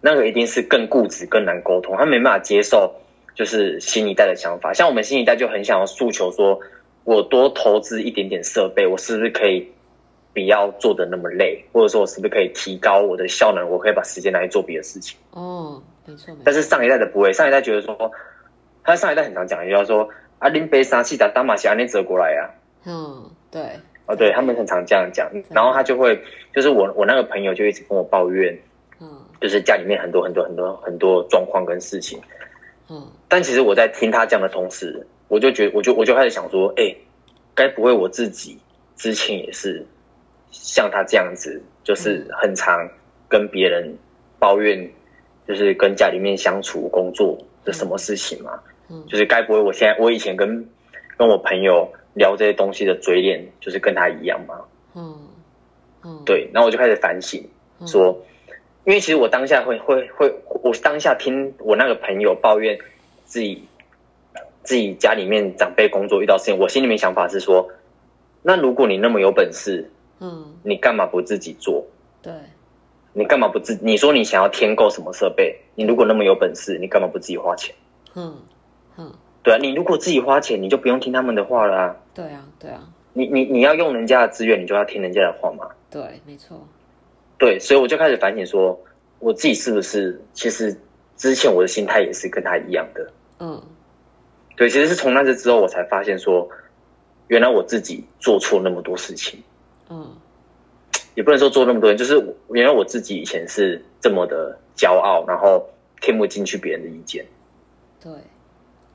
[0.02, 2.94] 那个一定是更固执、更难沟通，他没办法接受
[3.34, 4.74] 就是新一代的想法。
[4.74, 6.60] 像我们新一代就很想要诉求说，
[7.06, 9.72] 我多投资一点点设备，我是不是可以
[10.36, 15.18] 不要做的那么累，或者说我是不是可以提高我的效能，我可以把时间拿去做别的事情。
[15.32, 18.12] 哦，没错，但是上一代的不会，上一代觉得说，
[18.84, 22.52] 他上一代很常讲一句话说，啊，林北沙气打打马西安内折过来呀、
[22.86, 23.62] 嗯，对，
[24.06, 26.22] 哦，对他们很常这样讲，然后他就会，
[26.54, 28.60] 就是我我那个朋友就一直跟我抱怨，
[29.00, 29.10] 嗯。
[29.42, 32.20] 就是家里面很多很多很多很多状况跟事情。
[32.90, 33.06] 嗯。
[33.28, 36.96] 但其实我在听他讲的同时，我就觉我就我就开始想说，哎、
[37.54, 38.58] 该不会我自己
[38.96, 39.86] 之前也是
[40.64, 42.90] 像他这样子，就是很常
[43.28, 43.98] 跟别人
[44.40, 44.90] 抱怨，
[45.48, 48.60] 就是跟家里面相处、工作的什么事情嘛？
[48.90, 50.70] 嗯就是该不会我现在我以前跟
[51.18, 54.62] 跟我朋友聊这些东西的嘴脸，就是跟他一样吗？
[54.94, 55.18] 嗯
[56.04, 58.24] 嗯，对，然后我就开始反省，嗯，说，
[58.86, 62.78] 因为其实我当下会会会，我当下听我那个朋友抱怨
[63.24, 63.68] 自己
[64.64, 67.72] 自己家里面长辈工作遇到事情，我心里面想法是说，
[68.44, 69.90] 那如果你那么有本事，
[70.28, 71.86] 嗯你干嘛不自己做？
[72.22, 72.34] 对，
[73.14, 73.78] 你干嘛不自？
[73.82, 75.60] 你说你想要添购什么设备？
[75.76, 77.76] 你如果那么有本事，你干嘛不自己花钱？
[78.16, 78.36] 嗯
[78.98, 81.96] 嗯，对啊，你如果自己花钱，你就不用听他们的话了、啊。
[82.14, 85.70] 对啊对啊你你你要用人家的资源，你就要听人家的话嘛。
[85.92, 86.68] 对，没错，
[87.38, 88.80] 对，所以我就开始反省说，
[89.20, 90.76] 我自己是不是其实
[91.16, 93.12] 之前我的心态也是跟他一样的。
[93.40, 93.62] 嗯
[94.58, 96.50] 对，其实是从那次之后，我才发现说，
[97.28, 99.44] 原来我自己做错那么多事情，
[99.90, 100.16] 嗯
[101.16, 105.70] 也不能说做那么多人，就是我原来我自己以前是这么的骄傲，然后
[106.02, 107.26] 听不进去别人的意见。
[108.02, 108.12] 对。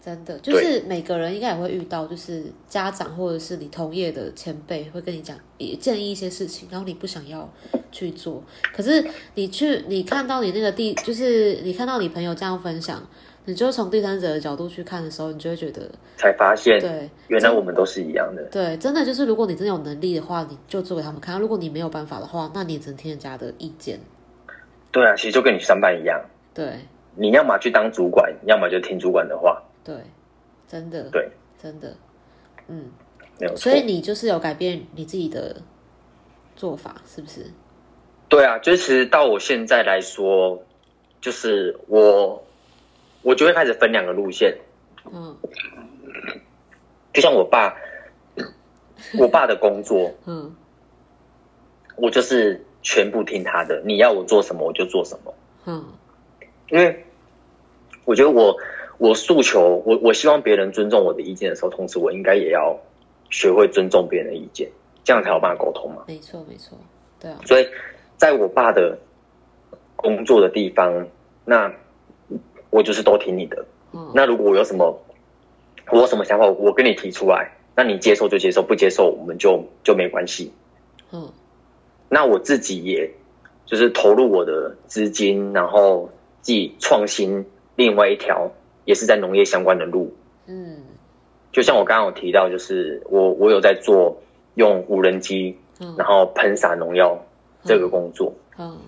[0.03, 7.47] 真的，就是每个人应该也会遇到，就是家长或者是你同业的前辈会跟你讲，也建议一些事情，然后你不想要
[7.93, 13.07] 去做，可是你去，你看到你那个地，就是你看到你朋友这样分享，
[13.47, 18.43] 你就从第三者的角度去看的时候，你就会觉得，才发现对原来我们都是一样的。
[18.51, 23.99] 对，真的就是如果你真的有能力的话，你就做给他们看；如果你没有办法的话，那你也只能听人家的意见。
[24.93, 26.21] 对啊，其实就跟你上班一样，
[26.53, 26.75] 对
[27.17, 29.95] 你要么去当主管，要么就听主管的话，对，
[30.69, 31.95] 真的对，真的，
[32.69, 32.91] 嗯，
[33.39, 33.73] 没有错所。
[33.73, 35.57] 以你就是有改变你自己的
[36.57, 37.47] 做法，是不是？
[38.29, 40.63] 对啊，就是到我现在来说，
[41.21, 42.43] 就是我
[43.23, 44.57] 我就会开始分两个路线，
[45.13, 45.37] 嗯。
[47.13, 47.75] 就像我爸，
[49.19, 50.55] 我爸的工作，嗯。
[51.97, 55.35] 我就是全部听他的，你要我做什么我就做什么，
[55.67, 55.85] 嗯。
[56.71, 57.05] 因为
[58.05, 58.57] 我觉得我
[58.99, 62.79] 我诉求我我希望别人尊重我的意见的时候，同时我应该也要
[63.29, 64.71] 学会尊重别人的意见，
[65.05, 66.05] 这样才有办法沟通嘛。
[66.07, 66.79] 没错没错，
[67.19, 67.69] 对啊，所以
[68.17, 68.97] 在我爸的
[69.97, 71.09] 工作的地方，
[71.45, 71.71] 那
[72.71, 73.67] 我就是都听你的。
[73.93, 75.01] 嗯那如果我有什么
[75.91, 80.53] 我有什么想法，我跟你提出来，那你接受就接受，不接受我们就就没关系。
[81.13, 81.29] 嗯
[82.09, 83.11] 那我自己也
[83.67, 88.51] 就是投入我的资金，然后自己创新另外一条
[88.85, 90.15] 也是在农业相关的路。
[90.47, 90.85] 嗯
[91.53, 94.23] 就像我刚刚有提到，就是我我有在做
[94.55, 97.25] 用无人机，嗯然后喷洒农药
[97.65, 98.33] 这个工作。
[98.59, 98.79] 嗯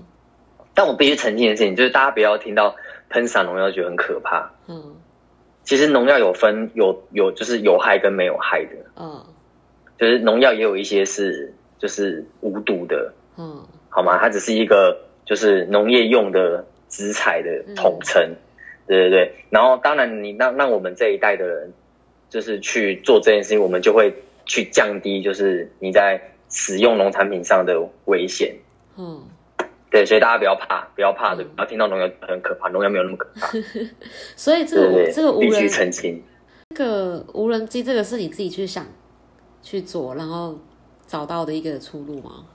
[0.75, 2.77] 但我必须澄清的事情就是，大家不要听到
[3.13, 4.51] 喷洒农药觉得很可怕。
[4.67, 4.97] 嗯
[5.65, 9.25] 其实农药有分有有就是有害跟没有害的，嗯
[9.97, 14.19] 就是农药也有一些是就是无毒的，嗯好吗？
[14.19, 18.35] 它只是一个就是农业用的植材的统称，
[18.89, 19.33] 对对对。
[19.51, 21.73] 然后当然你让让我们这一代的人
[22.29, 24.13] 就是去做这件事情，我们就会
[24.47, 26.21] 去降低就是你在
[26.51, 28.57] 使用农产品上的危险。
[28.99, 29.23] 嗯，
[29.93, 33.47] 对，所以大家不要怕，不要怕的，嗯不要听到农药很可怕，农药没有那么可怕。
[34.35, 36.23] 所以这个对对对，这个无必须人澄清。
[36.75, 38.87] 这个无人机这个是你自己去想
[39.63, 40.59] 去做，然后
[41.07, 42.47] 找到的一个出路吗？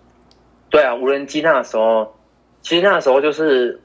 [0.71, 2.15] 对啊，无人机那时候，
[2.63, 3.80] 其实那时候就是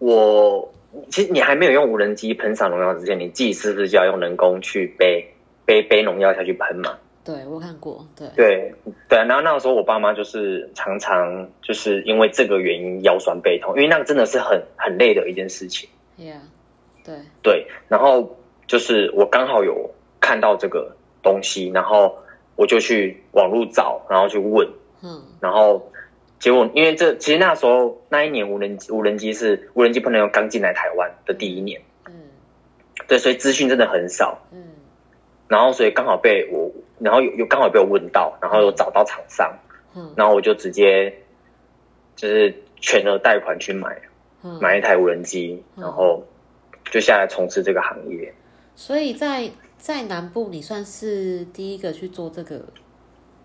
[0.00, 0.68] 我，
[1.08, 5.32] 其实你还没有用无人机喷洒农药之前，你自己是不是就要用人工去背
[5.64, 6.98] 背背农药下去喷嘛？
[7.28, 8.74] 对我有看过，对，对
[9.06, 15.90] 对啊，然后那个时候我爸妈就是常常就是因为这个原因腰酸背痛，因为那个真的是很很累的一件事情。
[16.18, 16.38] ，Yeah，
[17.04, 19.90] 对，对，然后就是我刚好有
[20.22, 22.16] 看到这个东西，然后
[22.56, 24.66] 我就去网络找，然后去问，
[25.02, 25.22] 嗯。
[25.42, 25.92] 然后
[26.38, 32.14] 结果因为这其实那时候那一年无人机无人机是无人机喷农药刚进来台湾的第一年，嗯。
[33.06, 34.64] 对，所以资讯真的很少，嗯。
[35.46, 39.52] 然后所以刚好被我，然后有有刚好被我问到，然后又找到厂商，
[39.94, 41.12] 嗯然后我就直接
[42.16, 44.00] 就是全额贷款去买
[44.42, 46.22] 嗯，买一台无人机，嗯然后
[46.90, 48.32] 就下来从事这个行业。
[48.74, 52.60] 所以在在南部，你算是第一个去做这个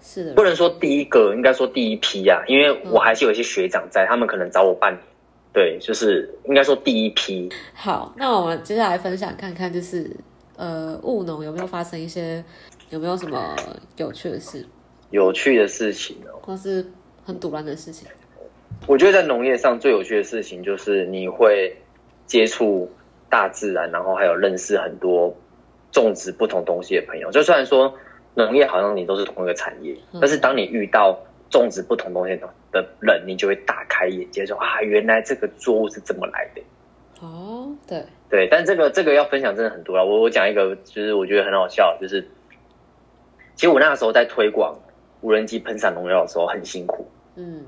[0.01, 5.01] 是的，不能说第一个，应该说第一批呀、因为我还是有一些学长在，他们可能找我半年。
[5.53, 7.47] 对，就是应该说第一批。
[7.75, 10.09] 好，那我们接下来分享看看，就是
[10.55, 12.43] 呃，务农有没有发生一些
[12.93, 13.55] 有没有什么
[13.97, 14.63] 有趣的事，
[15.09, 16.85] 有趣的事情哦，或是
[17.25, 18.07] 很堵乱的事情？
[18.85, 21.75] 我觉得在农业上最有趣的事情就是你会
[22.27, 22.91] 接触
[23.31, 25.35] 大自然，然后还有认识很多
[25.91, 27.31] 种植不同东西的朋友。
[27.31, 27.91] 就虽然说
[28.35, 36.61] 农业好像你都是同一个产业，嗯但是当你遇到种植不同东西的的人，你就会大开眼界，说啊，原来这个作物是这么来的。
[37.21, 40.05] 哦，对，对，但这个这个要分享真的很多了。
[40.05, 42.27] 我我讲一个，就是我觉得很好笑，就是
[43.55, 44.79] 其实我那个时候在推广
[45.21, 47.65] 无人机喷洒农药的时候很辛苦，嗯。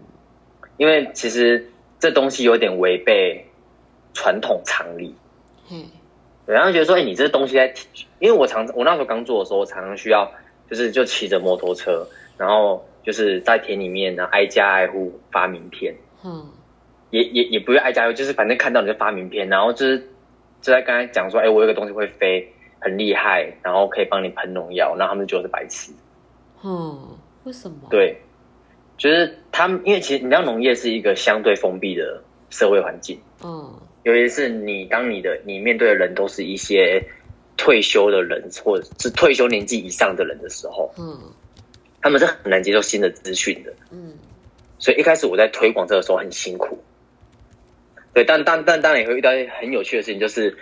[0.77, 3.45] 因为其实这东西有点违背
[4.13, 5.15] 传统常理。
[5.71, 5.85] 嗯，
[6.45, 7.73] 然后觉得说，哎、你这东西在，
[8.19, 10.29] 因为我常我那时候刚做的时候，我常常需要
[10.69, 12.05] 就是就骑着摩托车，
[12.37, 15.95] 然后就是在田里面呢挨家挨户发名片，
[16.25, 16.45] 嗯
[17.11, 19.99] 也也也不是挨家挨户，就是反正看到你就发名片，然后就是
[20.59, 22.51] 就在刚才讲说，哎、我有个东西会飞，
[22.85, 25.91] 很厉害，然后可以帮你喷农药，然后他们就是白痴。
[26.63, 28.15] 嗯，为什么？，对，
[28.95, 32.21] 就是他们，因为其实你知道农业是一个相对封闭的
[32.51, 33.73] 社会环境，嗯
[34.03, 37.03] 尤其是你当你的你面对的人都是一些
[37.57, 41.17] 退休的人，或者是退休年纪以上的人的时候，嗯
[42.03, 43.73] 他们是很难接受新的资讯的。
[43.91, 44.13] 嗯
[44.77, 46.77] 所以一开始我在推广这个时候很辛苦。
[48.13, 50.55] 对，但但但当然也会遇到很有趣的事情，就是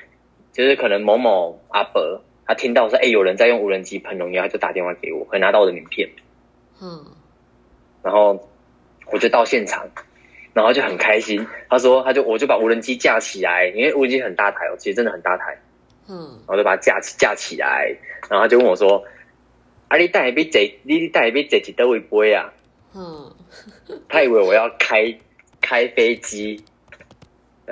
[0.53, 6.07] 就是可能某某阿伯他听到说，哎、有人在用无人机喷农药，他就打电话给我，会拿到我的名片，
[6.81, 7.03] 嗯
[8.01, 8.49] 然后
[9.11, 9.85] 我就到现场，
[10.53, 11.45] 然后就很开心。
[11.69, 15.57] 他说，他就我就把无人机架起来，因为无人机很大台哦，其实真的很大台。
[16.09, 17.95] 嗯然后就把它架起架起来，
[18.29, 19.01] 然后他就问我说
[19.87, 22.51] ：“啊，你带一杯坐，你带一杯坐几多位杯啊
[22.93, 23.33] 嗯？”
[24.09, 25.17] 他以为我要开
[25.61, 26.61] 开飞机，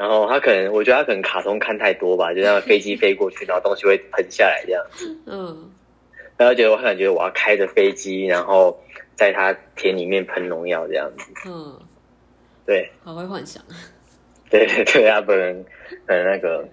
[0.01, 5.71] 然后他可能我觉得他可能卡通看太多吧， 就让飞机飞过去，然后东西会喷下来这样子，嗯
[6.37, 8.75] 然后觉得我感觉我要开着飞机，然后
[9.15, 11.79] 在他田里面喷农药这样子，嗯，
[12.65, 12.89] 对。
[13.03, 13.61] 好会幻想。
[14.49, 15.63] 对对对啊，不能
[16.07, 16.67] 可能那个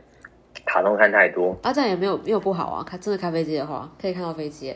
[0.65, 2.83] 卡通看太多，啊，这样也没有没有不好啊。
[2.83, 4.75] 开真的开飞机的话，可以看到飞机。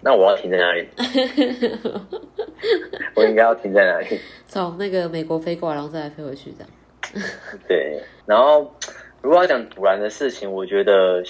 [0.00, 0.86] 那我要停在哪里？
[3.16, 4.16] 我应该要停在哪里？
[4.46, 6.70] 从那个美国飞过来，然后再来飞回去，这样。
[7.68, 8.72] 对，然后
[9.20, 11.22] 如果要讲突然的事情，我觉得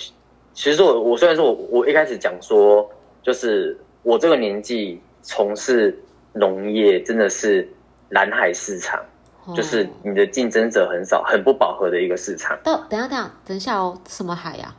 [0.53, 2.89] 其实我我虽然说我我一开始讲说，
[3.23, 5.99] 就是我这个年纪从事
[6.33, 7.69] 农业真的是
[8.11, 9.01] 蓝海市场，
[9.47, 12.59] 哦就是你的竞争者很少，很不饱和的一个市场。
[12.63, 14.75] 到等下等下等一下哦，什么海呀、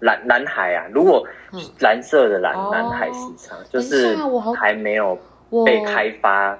[0.00, 4.16] 蓝蓝海啊，如果嗯蓝色的蓝、哦蓝海市场，就是
[4.56, 5.18] 还没有
[5.64, 6.58] 被开发，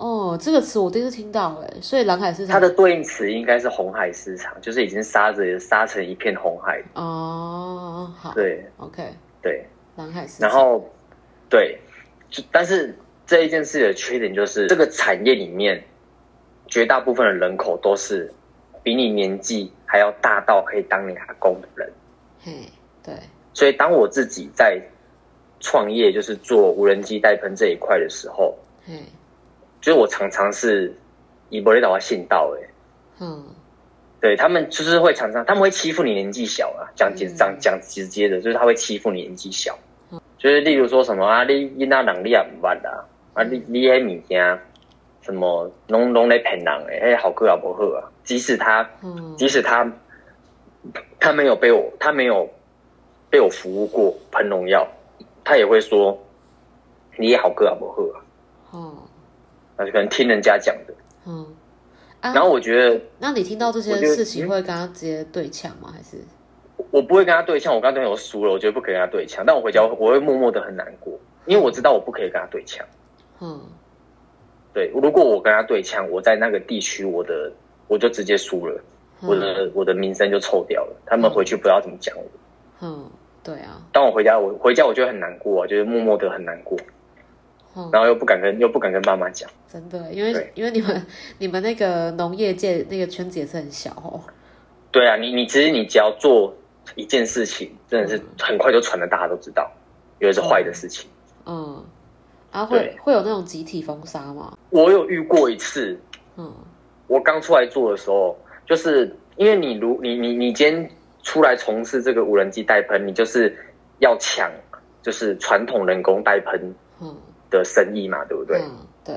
[0.00, 6.82] 哦，这个词我第一次听到哎，所以蓝海市场它的对应词应该是红海市场，就是已经杀着杀成一片红海。
[6.94, 9.04] 哦，好，对，OK，
[9.42, 9.62] 对，
[9.96, 10.88] 蓝海市场，然后
[11.50, 11.78] 对，
[12.30, 12.96] 就但是
[13.26, 15.84] 这一件事的缺点就是，这个产业里面
[16.66, 18.32] 绝大部分的人口都是
[18.82, 21.92] 比你年纪还要大到可以当你阿公的人。
[22.42, 22.52] 嘿，
[23.04, 23.14] 对，
[23.52, 24.80] 所以当我自己在
[25.60, 28.94] 创业，就是做无人机带喷这一块的时候，嘿，
[29.80, 30.94] 就是我常常是
[31.48, 32.68] 以伯雷岛信道，哎，
[33.20, 33.44] 嗯，
[34.20, 39.78] 对他们就是会常常他们会欺负你年纪小啊，讲讲讲直接的，就是他会欺负你年纪小，
[40.38, 43.04] 就是例如说什么啊，你你那能力也唔捌啦，
[43.34, 44.58] 啊你你诶物件
[45.22, 49.90] 什么拢拢在骗人诶，迄效果也不好啊，即使他嗯，即使他
[51.18, 52.48] 他没有被我他没有
[53.30, 54.86] 被我服务过喷农药，
[55.44, 56.18] 他也会说
[57.16, 58.16] 你也好个啊不好啊，
[58.72, 58.94] 哦，
[59.80, 60.92] 那就可能听人家讲的。
[61.26, 61.46] 嗯，
[62.20, 65.90] 啊，然后我觉得那你听到这些事情嗯会跟他直接对呛吗？
[65.90, 66.18] 还是
[66.90, 72.84] 我不会跟他对呛，我跟他对呛我输了，我觉得不可以跟他对呛，但我回家我会默默的很难过，因为我知道我不可以跟他对呛。
[73.40, 73.58] 嗯
[74.74, 77.50] 对，如果我跟他对呛，我在那个地区我的
[77.88, 78.80] 我就直接输了，
[79.22, 82.24] 我嗯的我的名声就臭掉了，他们回去不知道怎么讲我。
[82.82, 83.10] 嗯，
[83.42, 86.99] 对啊，当我回家，我回家我就很难过啊，就是默默的很难过，嗯，
[87.92, 89.48] 然后又不敢跟又不敢跟爸妈讲。
[89.68, 91.06] 真的，因为因为你们
[91.38, 94.20] 你们那个农业界那个圈子也是很小哦，
[94.90, 96.54] 对啊，你你其实你只要做
[96.94, 99.70] 一件事情，真的是很快就传的大家都知道，
[100.20, 101.08] 因为是坏的事情。
[101.46, 101.84] 嗯，
[102.50, 104.56] 啊会会有那种集体封杀吗？
[104.70, 105.98] 我有遇过一次，
[106.36, 106.52] 嗯。
[107.06, 110.90] 我刚出来做的时候，就是因为你如你你你今天
[111.24, 113.52] 出来从事这个无人机带喷，你就是
[113.98, 114.48] 要抢
[115.02, 117.16] 就是传统人工带喷嗯，
[117.50, 118.58] 的生意嘛，对不对？
[118.58, 119.14] 嗯对，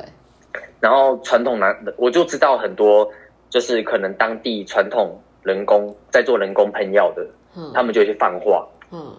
[0.79, 3.09] 然后传统男，我就知道很多
[3.49, 7.25] 就是可能当地传统人工在做人工喷药的，
[7.55, 7.71] 嗯。
[7.73, 9.15] 他们就去放话，嗯。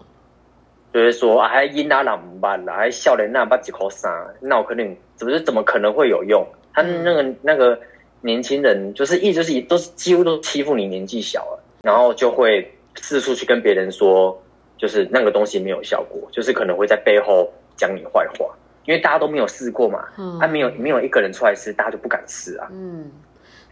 [0.93, 6.45] 就是说啊，还因哪人唔捌啦，还少年那把几口啥，那我肯定怎么是怎么可能会有用？
[6.73, 7.77] 他那个、那个
[8.21, 14.41] 年轻人就是一直是都是几乎都欺负你年纪小了，然后就会四处去跟别人说，
[14.77, 18.55] 就是那个东西没有效果，就是可能会在背后讲你坏话，
[18.85, 20.37] 因为大家都没有试过嘛，嗯。
[20.39, 22.67] 他、没有没有一个人出来试，大家就不敢试啊。
[22.71, 23.11] 嗯，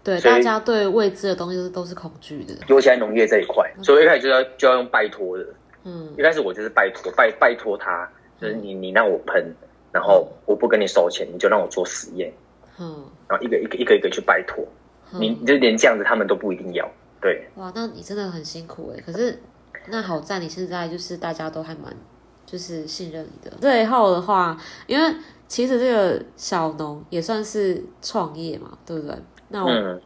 [0.04, 5.46] 对，大家对未知的东西都都是恐惧的，尤其在农业这一块，所以我一开始就要就要用拜托的。
[5.84, 6.14] 嗯。
[6.18, 8.10] 一开始我就是拜托拜拜托他，
[8.40, 9.54] 就是你你让我喷，
[9.92, 12.32] 然后我不跟你收钱，你就让我做实验，
[12.80, 13.06] 嗯。
[13.28, 14.66] 然后一个一个一个一个去拜托，
[15.12, 16.90] 你就连这样子他们都不一定要。
[17.22, 19.40] 对，哇，那你真的很辛苦哎，可是
[19.88, 21.96] 那好在你现在就是大家都还蛮
[22.46, 23.56] 就是信任你的。
[23.62, 25.16] 最后的话，因为
[25.48, 29.16] 其实这个小农也算是创业嘛，对不对？
[29.50, 30.02] 那我、嗯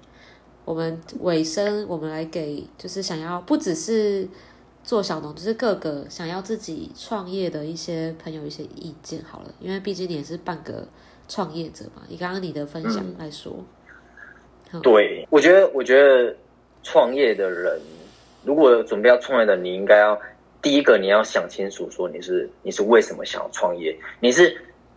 [0.65, 4.27] 我们尾声，我们来给就是想要不只是
[4.83, 10.85] 做小农，就是各个想要自己创业的一些朋友一些意见好了，因为毕竟你也是半个
[11.29, 12.01] 创业者嘛。
[12.09, 13.55] 以刚刚你的分享来说，
[14.83, 16.35] 对，我觉得我觉得
[16.83, 17.79] 创业的人，
[18.43, 20.19] 如果准备要创业的，你应该要
[20.61, 24.55] 第一个你要想清楚，说你是你是为什么想要创业，你是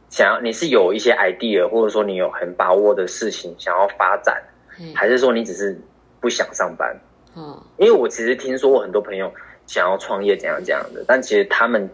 [0.08, 5.78] 想要你是有一些 idea，或者说你有很把握的事情想要发展，嘿，还是说你只是
[6.20, 6.98] 不想上班？
[7.34, 9.32] 哦，因为我其实听说过很多朋友
[9.66, 11.88] 想要创业怎样怎样的，但其实他们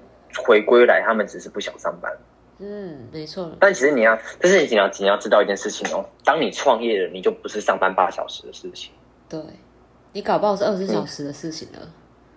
[0.45, 2.11] 回归来，他们只是不想上班。
[2.59, 8.93] 嗯，没错，但其实你要，但是你要你要知道一件事情哦，当你创业了，你就不是上班八小时的事情。
[9.29, 9.39] 对，
[10.13, 11.87] 你搞不好是二十四小时的事情了。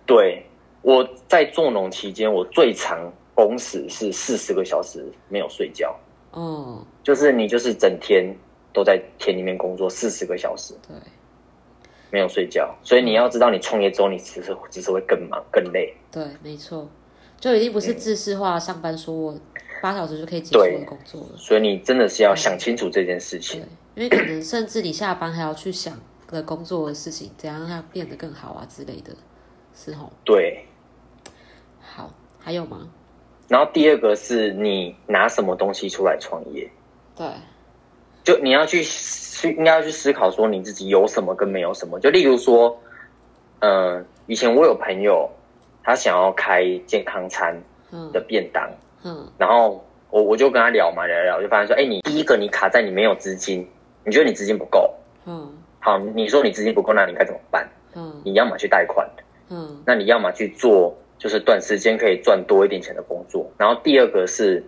[0.05, 0.45] 对，
[0.81, 5.97] 我在做农期间，我最长工时是四十个小时没有睡觉。
[6.31, 8.35] 哦，就是你就是整天
[8.71, 10.95] 都在田里面工作四十个小时，对，
[12.11, 12.73] 没有睡觉。
[12.83, 15.93] 所以你要知道，你创业之后，你只是只是会更忙更累。
[16.11, 16.87] 对，没错，
[17.39, 19.35] 就已经不是自式化的上班，说我
[19.81, 21.37] 八小时就可以结束的工作了。
[21.37, 23.59] 所以你真的是要想清楚这件事情
[23.95, 29.11] 对。，因为可能甚至你下班还要去想的工作的事情，怎样让它变得更好啊之类的，
[29.73, 30.11] 是吼。
[30.23, 30.63] 对。
[32.49, 32.89] 好，还有吗？
[33.47, 36.67] 然后第二个是你拿什么东西出来创业，
[37.15, 37.27] 对，
[38.23, 41.99] 就你要去去应该要去思考说你自己有什么跟没有什么。
[41.99, 42.75] 就例如说，
[43.59, 45.29] 呃，以前我有朋友
[45.83, 47.55] 他想要开健康餐
[47.91, 48.11] 嗯。
[48.11, 48.67] 的便当，
[49.03, 49.27] 嗯。
[49.37, 53.67] 然后我我就跟他聊嘛聊聊，就发现说，哎，你第一个你卡在你没有资金，
[54.03, 54.91] 你觉得你资金不够，
[55.25, 55.51] 嗯。
[55.79, 57.67] 好，你说你资金不够，那你该怎么办？
[57.95, 58.21] 嗯。
[58.23, 59.09] 你要么去贷款，
[59.49, 59.81] 嗯。
[59.85, 63.51] 那你要么去做就是短时间可以赚多一点钱的工作。
[63.59, 64.63] 然后第二个是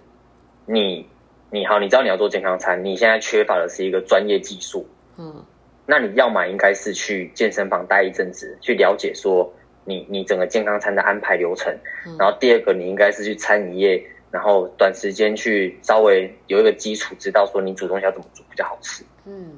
[0.67, 1.07] 你
[1.49, 4.85] 你好，你知道你要做健康餐，你现在缺乏的是一个专业技术，
[5.17, 5.43] 嗯
[5.87, 9.51] 那你要么应该是去健身房待一阵子，去了解说
[9.83, 11.75] 你你整个健康餐的安排流程。
[12.05, 19.03] 嗯然后第二个，你应该是去餐饮业，然后短时间去稍微有一个基础，知道说你煮东西要怎么煮比较好吃。
[19.25, 19.57] 嗯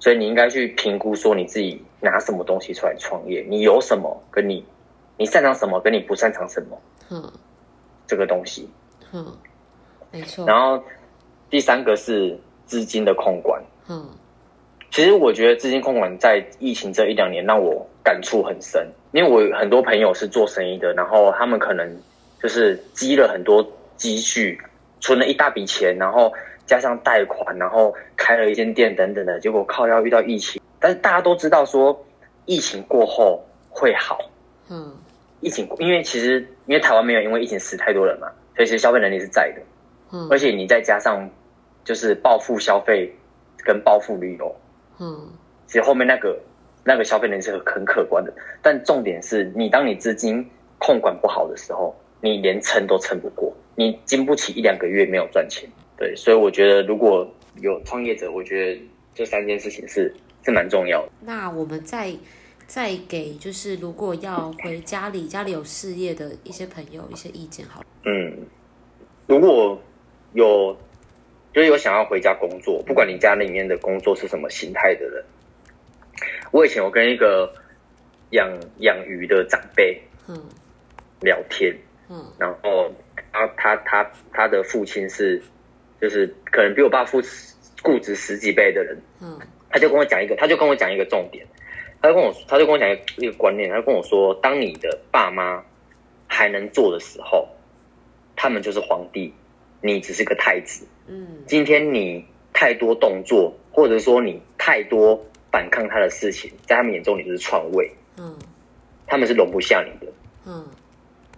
[0.00, 4.62] 所以你应该去评估说你自己拿什么东西出来创业，你有什么，跟你
[5.16, 7.32] 你擅长什么，跟你不擅长什么嗯
[8.06, 8.68] 这个东西。
[9.12, 9.26] 嗯，
[10.10, 10.46] 没错。
[10.46, 10.82] 然后
[11.50, 13.62] 第三个是资金的控管。
[13.88, 14.08] 嗯
[14.90, 22.00] 其实我觉得资金控管在疫情这一两年让我感触很深，因为我很多朋友是做生意的，然后他们可能
[22.40, 24.56] 就是积了很多积蓄，
[25.00, 26.32] 存了一大笔钱，然后
[26.64, 32.00] 加上贷款，然后开了一间店等等的，结果靠要遇到疫情，但是大家都知道说
[32.44, 34.16] 疫情过后会好，
[34.70, 34.96] 嗯
[35.44, 38.26] 疫情因为其实因为台湾没有因为疫情死太多人嘛，
[38.56, 39.62] 所以其实消费能力是在的，
[40.12, 41.28] 嗯而且你再加上
[41.84, 43.14] 就是报复消费
[43.58, 44.56] 跟报复旅游。
[44.98, 45.28] 嗯
[45.66, 46.38] 其实后面那个
[46.82, 48.32] 那个消费能力是很可观的，
[48.62, 55.68] 但重点是你当你资金控管不好的时候，你连撑都撑不过，你经不起一两个月没有赚钱。
[55.96, 57.28] 对，所以我觉得如果
[57.60, 58.80] 有创业者，我觉得
[59.14, 60.14] 这三件事情是
[60.44, 61.08] 是蛮重要的。
[61.20, 62.12] 那我们再
[62.66, 67.86] 再给就是如果要回家里，家里有事业的一些朋友一些意见好了。
[68.04, 68.38] 嗯，
[69.26, 69.80] 如果
[70.32, 70.76] 有
[71.52, 75.24] 就是有想要回家工作，不管你家里面的工作是什么形态的人，
[76.50, 77.52] 我以前我跟一个
[78.30, 78.48] 养
[78.78, 80.36] 养鱼的长辈嗯。
[81.20, 81.74] 聊天，
[82.10, 82.24] 嗯。
[82.38, 82.92] 然后
[83.32, 85.42] 他他他他的父亲是
[86.00, 87.22] 就是可能比我爸父
[87.82, 89.38] 固执十几倍的人，嗯。
[89.70, 91.46] 他就跟我讲一个，他就跟我讲一个重点，
[92.04, 95.64] 他就跟我他就跟我讲一个一个观念，他就跟我说，当你的爸妈
[96.26, 97.48] 还能做的时候，
[98.36, 99.32] 他们就是皇帝，
[99.80, 100.86] 你只是个太子。
[101.08, 105.18] 嗯今天你太多动作，或者说你太多
[105.50, 108.36] 反抗他的事情，在他们眼中你就是篡位，嗯
[109.06, 110.12] 他们是容不下你的。
[110.46, 110.62] 嗯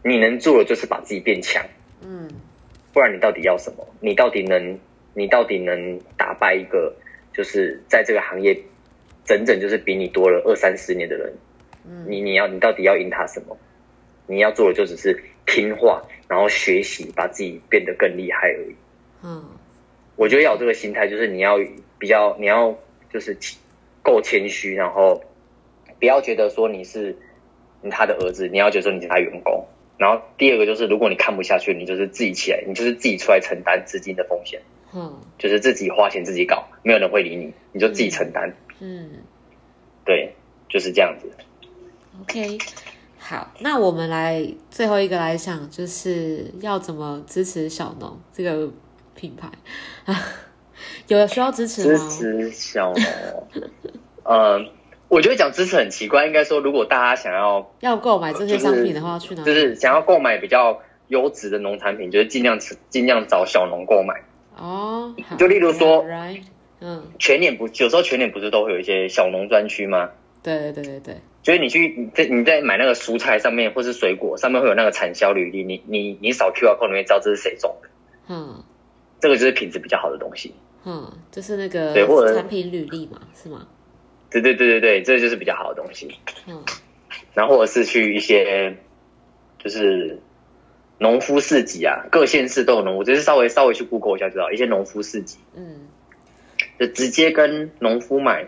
[0.02, 1.64] 你能做的就是把自己变强。
[2.02, 2.28] 嗯
[2.92, 3.86] 不然你到底要什么？
[4.00, 4.76] 你到底能，
[5.14, 6.92] 你到底能打败一个
[7.32, 8.60] 就是在这个行业
[9.26, 11.32] 整整就是比你多了二三十年的人？
[11.88, 13.56] 嗯你你要你到底要赢他什么？
[14.26, 18.74] 你要做的就只是听话，然后学习，把自己变得更厉害而已。
[19.22, 19.44] 嗯
[20.16, 21.58] 我觉得要有这个心态，就是你要
[21.98, 22.76] 比较，你要
[23.12, 23.36] 就是
[24.02, 25.22] 够谦虚，然后
[26.00, 27.14] 不要觉得说你是
[27.90, 29.64] 他的儿子，你要觉得说你是他员工。
[29.98, 34.60] 然后第二个就是，如果你看不下去，你就是自己起来，你就是自己出来承担资金的风险，
[34.92, 38.48] 嗯就是自己花钱自己搞，没有人会理你，你就自己承担。
[38.48, 38.54] 嗯
[40.04, 40.34] 对，
[40.68, 41.30] 就是这样子。
[42.22, 42.58] ，OK。
[43.18, 48.70] 好，那我们来最后一个来想，就是要怎么支持小农这个
[49.16, 49.48] 品牌
[50.04, 50.14] 啊？
[51.08, 52.50] 有需要支持吗支？
[52.50, 53.48] 持小农，
[54.22, 54.60] 呃，
[55.08, 59.42] 我觉得讲支持很奇怪，应该说如果大家想要要购买这些商品的话，去哪？
[59.42, 62.60] 就是想要购买比较优质的农产品，就是尽量
[62.90, 64.22] 尽量找小农购买。
[64.56, 66.42] 哦，就例如说，right，
[66.80, 70.10] 嗯，全年不有时候全年不是都会有一些小农专区吗？
[70.42, 77.88] 对对对对对，就是你去你在你在买那个蔬菜上面或是水果上面会有那个产销履历，你你你扫 QR code 你会知道这是谁种的，
[78.28, 78.62] 嗯
[79.18, 80.54] 这个就是品质比较好的东西。
[80.84, 83.66] 嗯，就是那个对或者产品履历嘛，是吗？
[84.30, 86.14] 对对对对对，这就是比较好的东西。
[86.46, 86.62] 嗯
[87.34, 88.76] 然后或者是去一些
[89.58, 90.20] 就是
[90.98, 95.85] 农夫市集啊，各县市都有农夫，就是稍微稍微去 Google 一下就知道，一些农夫市集嗯
[96.78, 98.46] 就直接跟农夫买，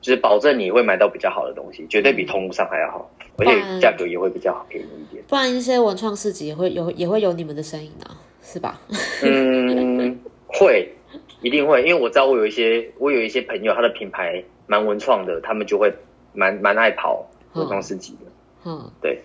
[0.00, 3.10] 就是保证你会买到比较好的东西，绝对比通路上还要好。
[3.36, 5.24] 而且价格也会比较便宜一点。
[5.26, 8.80] 不然一些文创市集也会有也会有你们的身影啊，是吧？
[9.24, 10.16] 嗯，
[10.46, 10.88] 会，
[11.42, 15.92] 一定会，因为我知道我有一些我有一些朋友，他的品牌蛮文创的，他们就会
[16.32, 18.30] 蛮蛮爱跑文创市集的。
[18.66, 19.20] 嗯，对。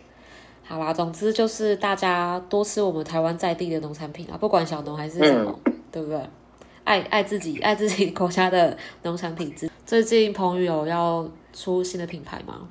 [0.66, 5.60] 好啦，总之就是大家多吃我们台湾在地的农产品啊，不管小农还是什么，
[5.92, 6.20] 对不对？
[6.90, 9.54] 爱爱自己爱自己国家的农产品。
[9.86, 12.68] 最近彭宇有要出新的品牌吗？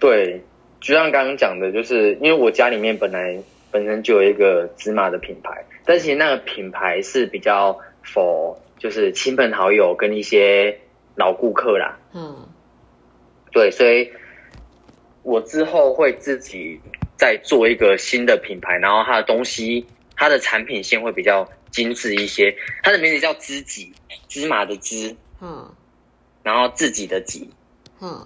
[0.00, 0.42] 对，
[0.80, 3.38] 就像刚刚讲的，就是因为我家里面本来
[3.70, 10.76] 本身就有一个芝麻的品牌，但其实那个品牌是比较 for 就是亲朋好友跟一些
[11.14, 11.96] 老顾客啦。
[12.12, 12.36] 嗯，
[13.52, 14.10] 对，所以。
[15.24, 16.80] 我之后会自己
[17.16, 22.54] 再做一个新的品牌，然后它的东西，它的产品线会比较精致一些。
[22.84, 23.92] 它的名字叫“知己”，
[24.28, 25.68] 芝麻的“芝”，嗯，
[26.44, 27.50] 然后自己的“己”，
[28.00, 28.24] 嗯，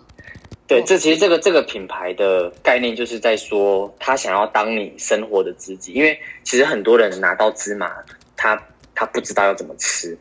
[0.67, 7.91] 对，这其实这个这个品牌的概念就是在说，他想要当你生活的知己，因为其实很多人拿到芝麻，
[8.37, 8.63] 他
[8.95, 10.19] 他不知道要怎么吃，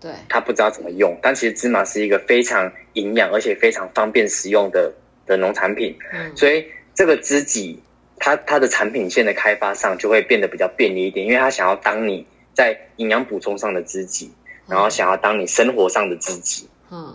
[0.00, 4.90] 对，他不知道怎么用，但其实芝麻是一个非常营养而且非常方便食用的。
[5.28, 6.34] 的农产品，嗯。
[6.34, 6.64] 所以
[6.94, 7.78] 这个知己，
[8.18, 12.26] 它它的产品线的开发上就会变得比较便利一点，因为他想要当你
[12.58, 14.32] 在营养补充上的知己，
[14.66, 16.68] 然后想要当你生活上的知己。
[16.90, 17.14] 嗯，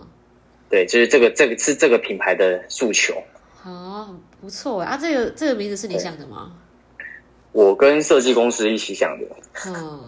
[0.70, 3.22] 对，就是这个这个是这个品牌的诉求。
[3.54, 4.96] 好，不错啊！
[4.96, 6.50] 这个这个名字是你想的吗？
[7.52, 9.26] 我跟设计公司一起想的。
[9.66, 10.00] 嗯，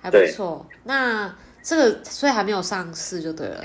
[0.00, 0.66] 还不错。
[0.84, 3.62] 那这个所以还没有上市就对了。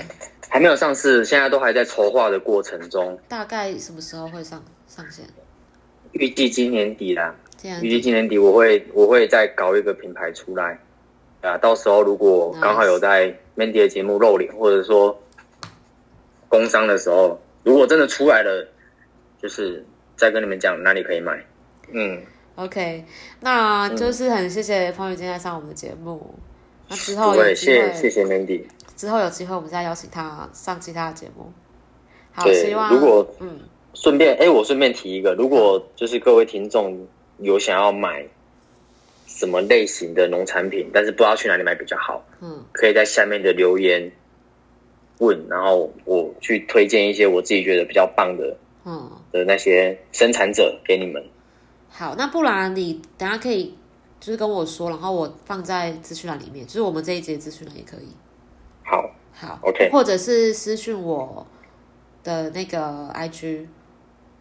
[0.50, 3.18] 还没有上市，现在都还在筹划的过程中。
[3.28, 5.24] 大概什么时候会上上线？
[6.12, 7.34] 预计今年底啦。
[7.82, 10.78] 预计今年底我会我会再搞一个品牌出来
[11.40, 15.18] 啊，到时候如果刚好有在 Mandy 的节目露脸，或者说
[16.48, 18.66] 工商的时候，如果真的出来了，
[19.40, 19.84] 就是
[20.16, 21.44] 再跟你们讲哪里可以买。
[21.92, 22.20] 嗯
[22.56, 23.04] ，OK，
[23.40, 26.34] 那就是很谢谢方宇今天上我们的节目。
[26.88, 28.64] 那之后对谢谢谢 Mandy。
[28.96, 31.52] 之后有机会，我们再邀请他上其他的节目。
[32.32, 33.60] 好，希望如果嗯，
[33.94, 37.06] 顺便哎，我顺便提一个，如果就是各位听众
[37.38, 38.26] 有想要买
[39.28, 44.10] 什么类型的农产品，但是不知道去哪里买比较好，嗯，可以在下面的留言
[45.18, 51.22] 问，然后我去推荐一些我自己觉得比较棒的，嗯，的那些生产者给你们。
[51.90, 53.76] 好，那不然你等下可以
[54.18, 58.08] 就是跟我说，然后我放在资讯栏里面，就是我们这一节资讯栏也可以。
[58.82, 61.46] 好，好，OK，或者是私讯我
[62.24, 63.66] 的那个 IG，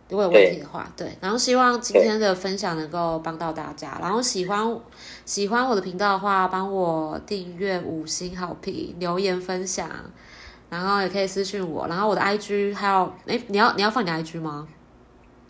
[0.10, 1.12] 如果有问题的话，对。
[1.20, 3.98] 然后希望今天的分享能够帮到大家。
[4.02, 4.78] 然后喜欢
[5.26, 9.90] 喜欢我的频道的话，帮我订阅、五星好评、留言分享，
[10.70, 11.88] 然后也可以私信我。
[11.88, 14.68] 然后我的 IG 还有，哎，你要你要放你的 IG 吗？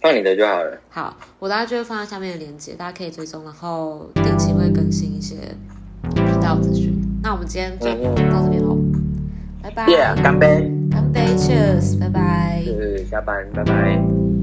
[0.02, 0.78] 放你的就好了。
[0.90, 5.36] 好，我的 IG 会放在下面的链接，大家可以追踪，然后定期会更新一些
[6.14, 6.94] 频道资讯。
[7.24, 7.88] 那我们今天就
[8.32, 8.78] 到这边喽。
[9.62, 14.37] 拜拜，干杯，干杯，Cheers，拜拜，是下班，拜拜。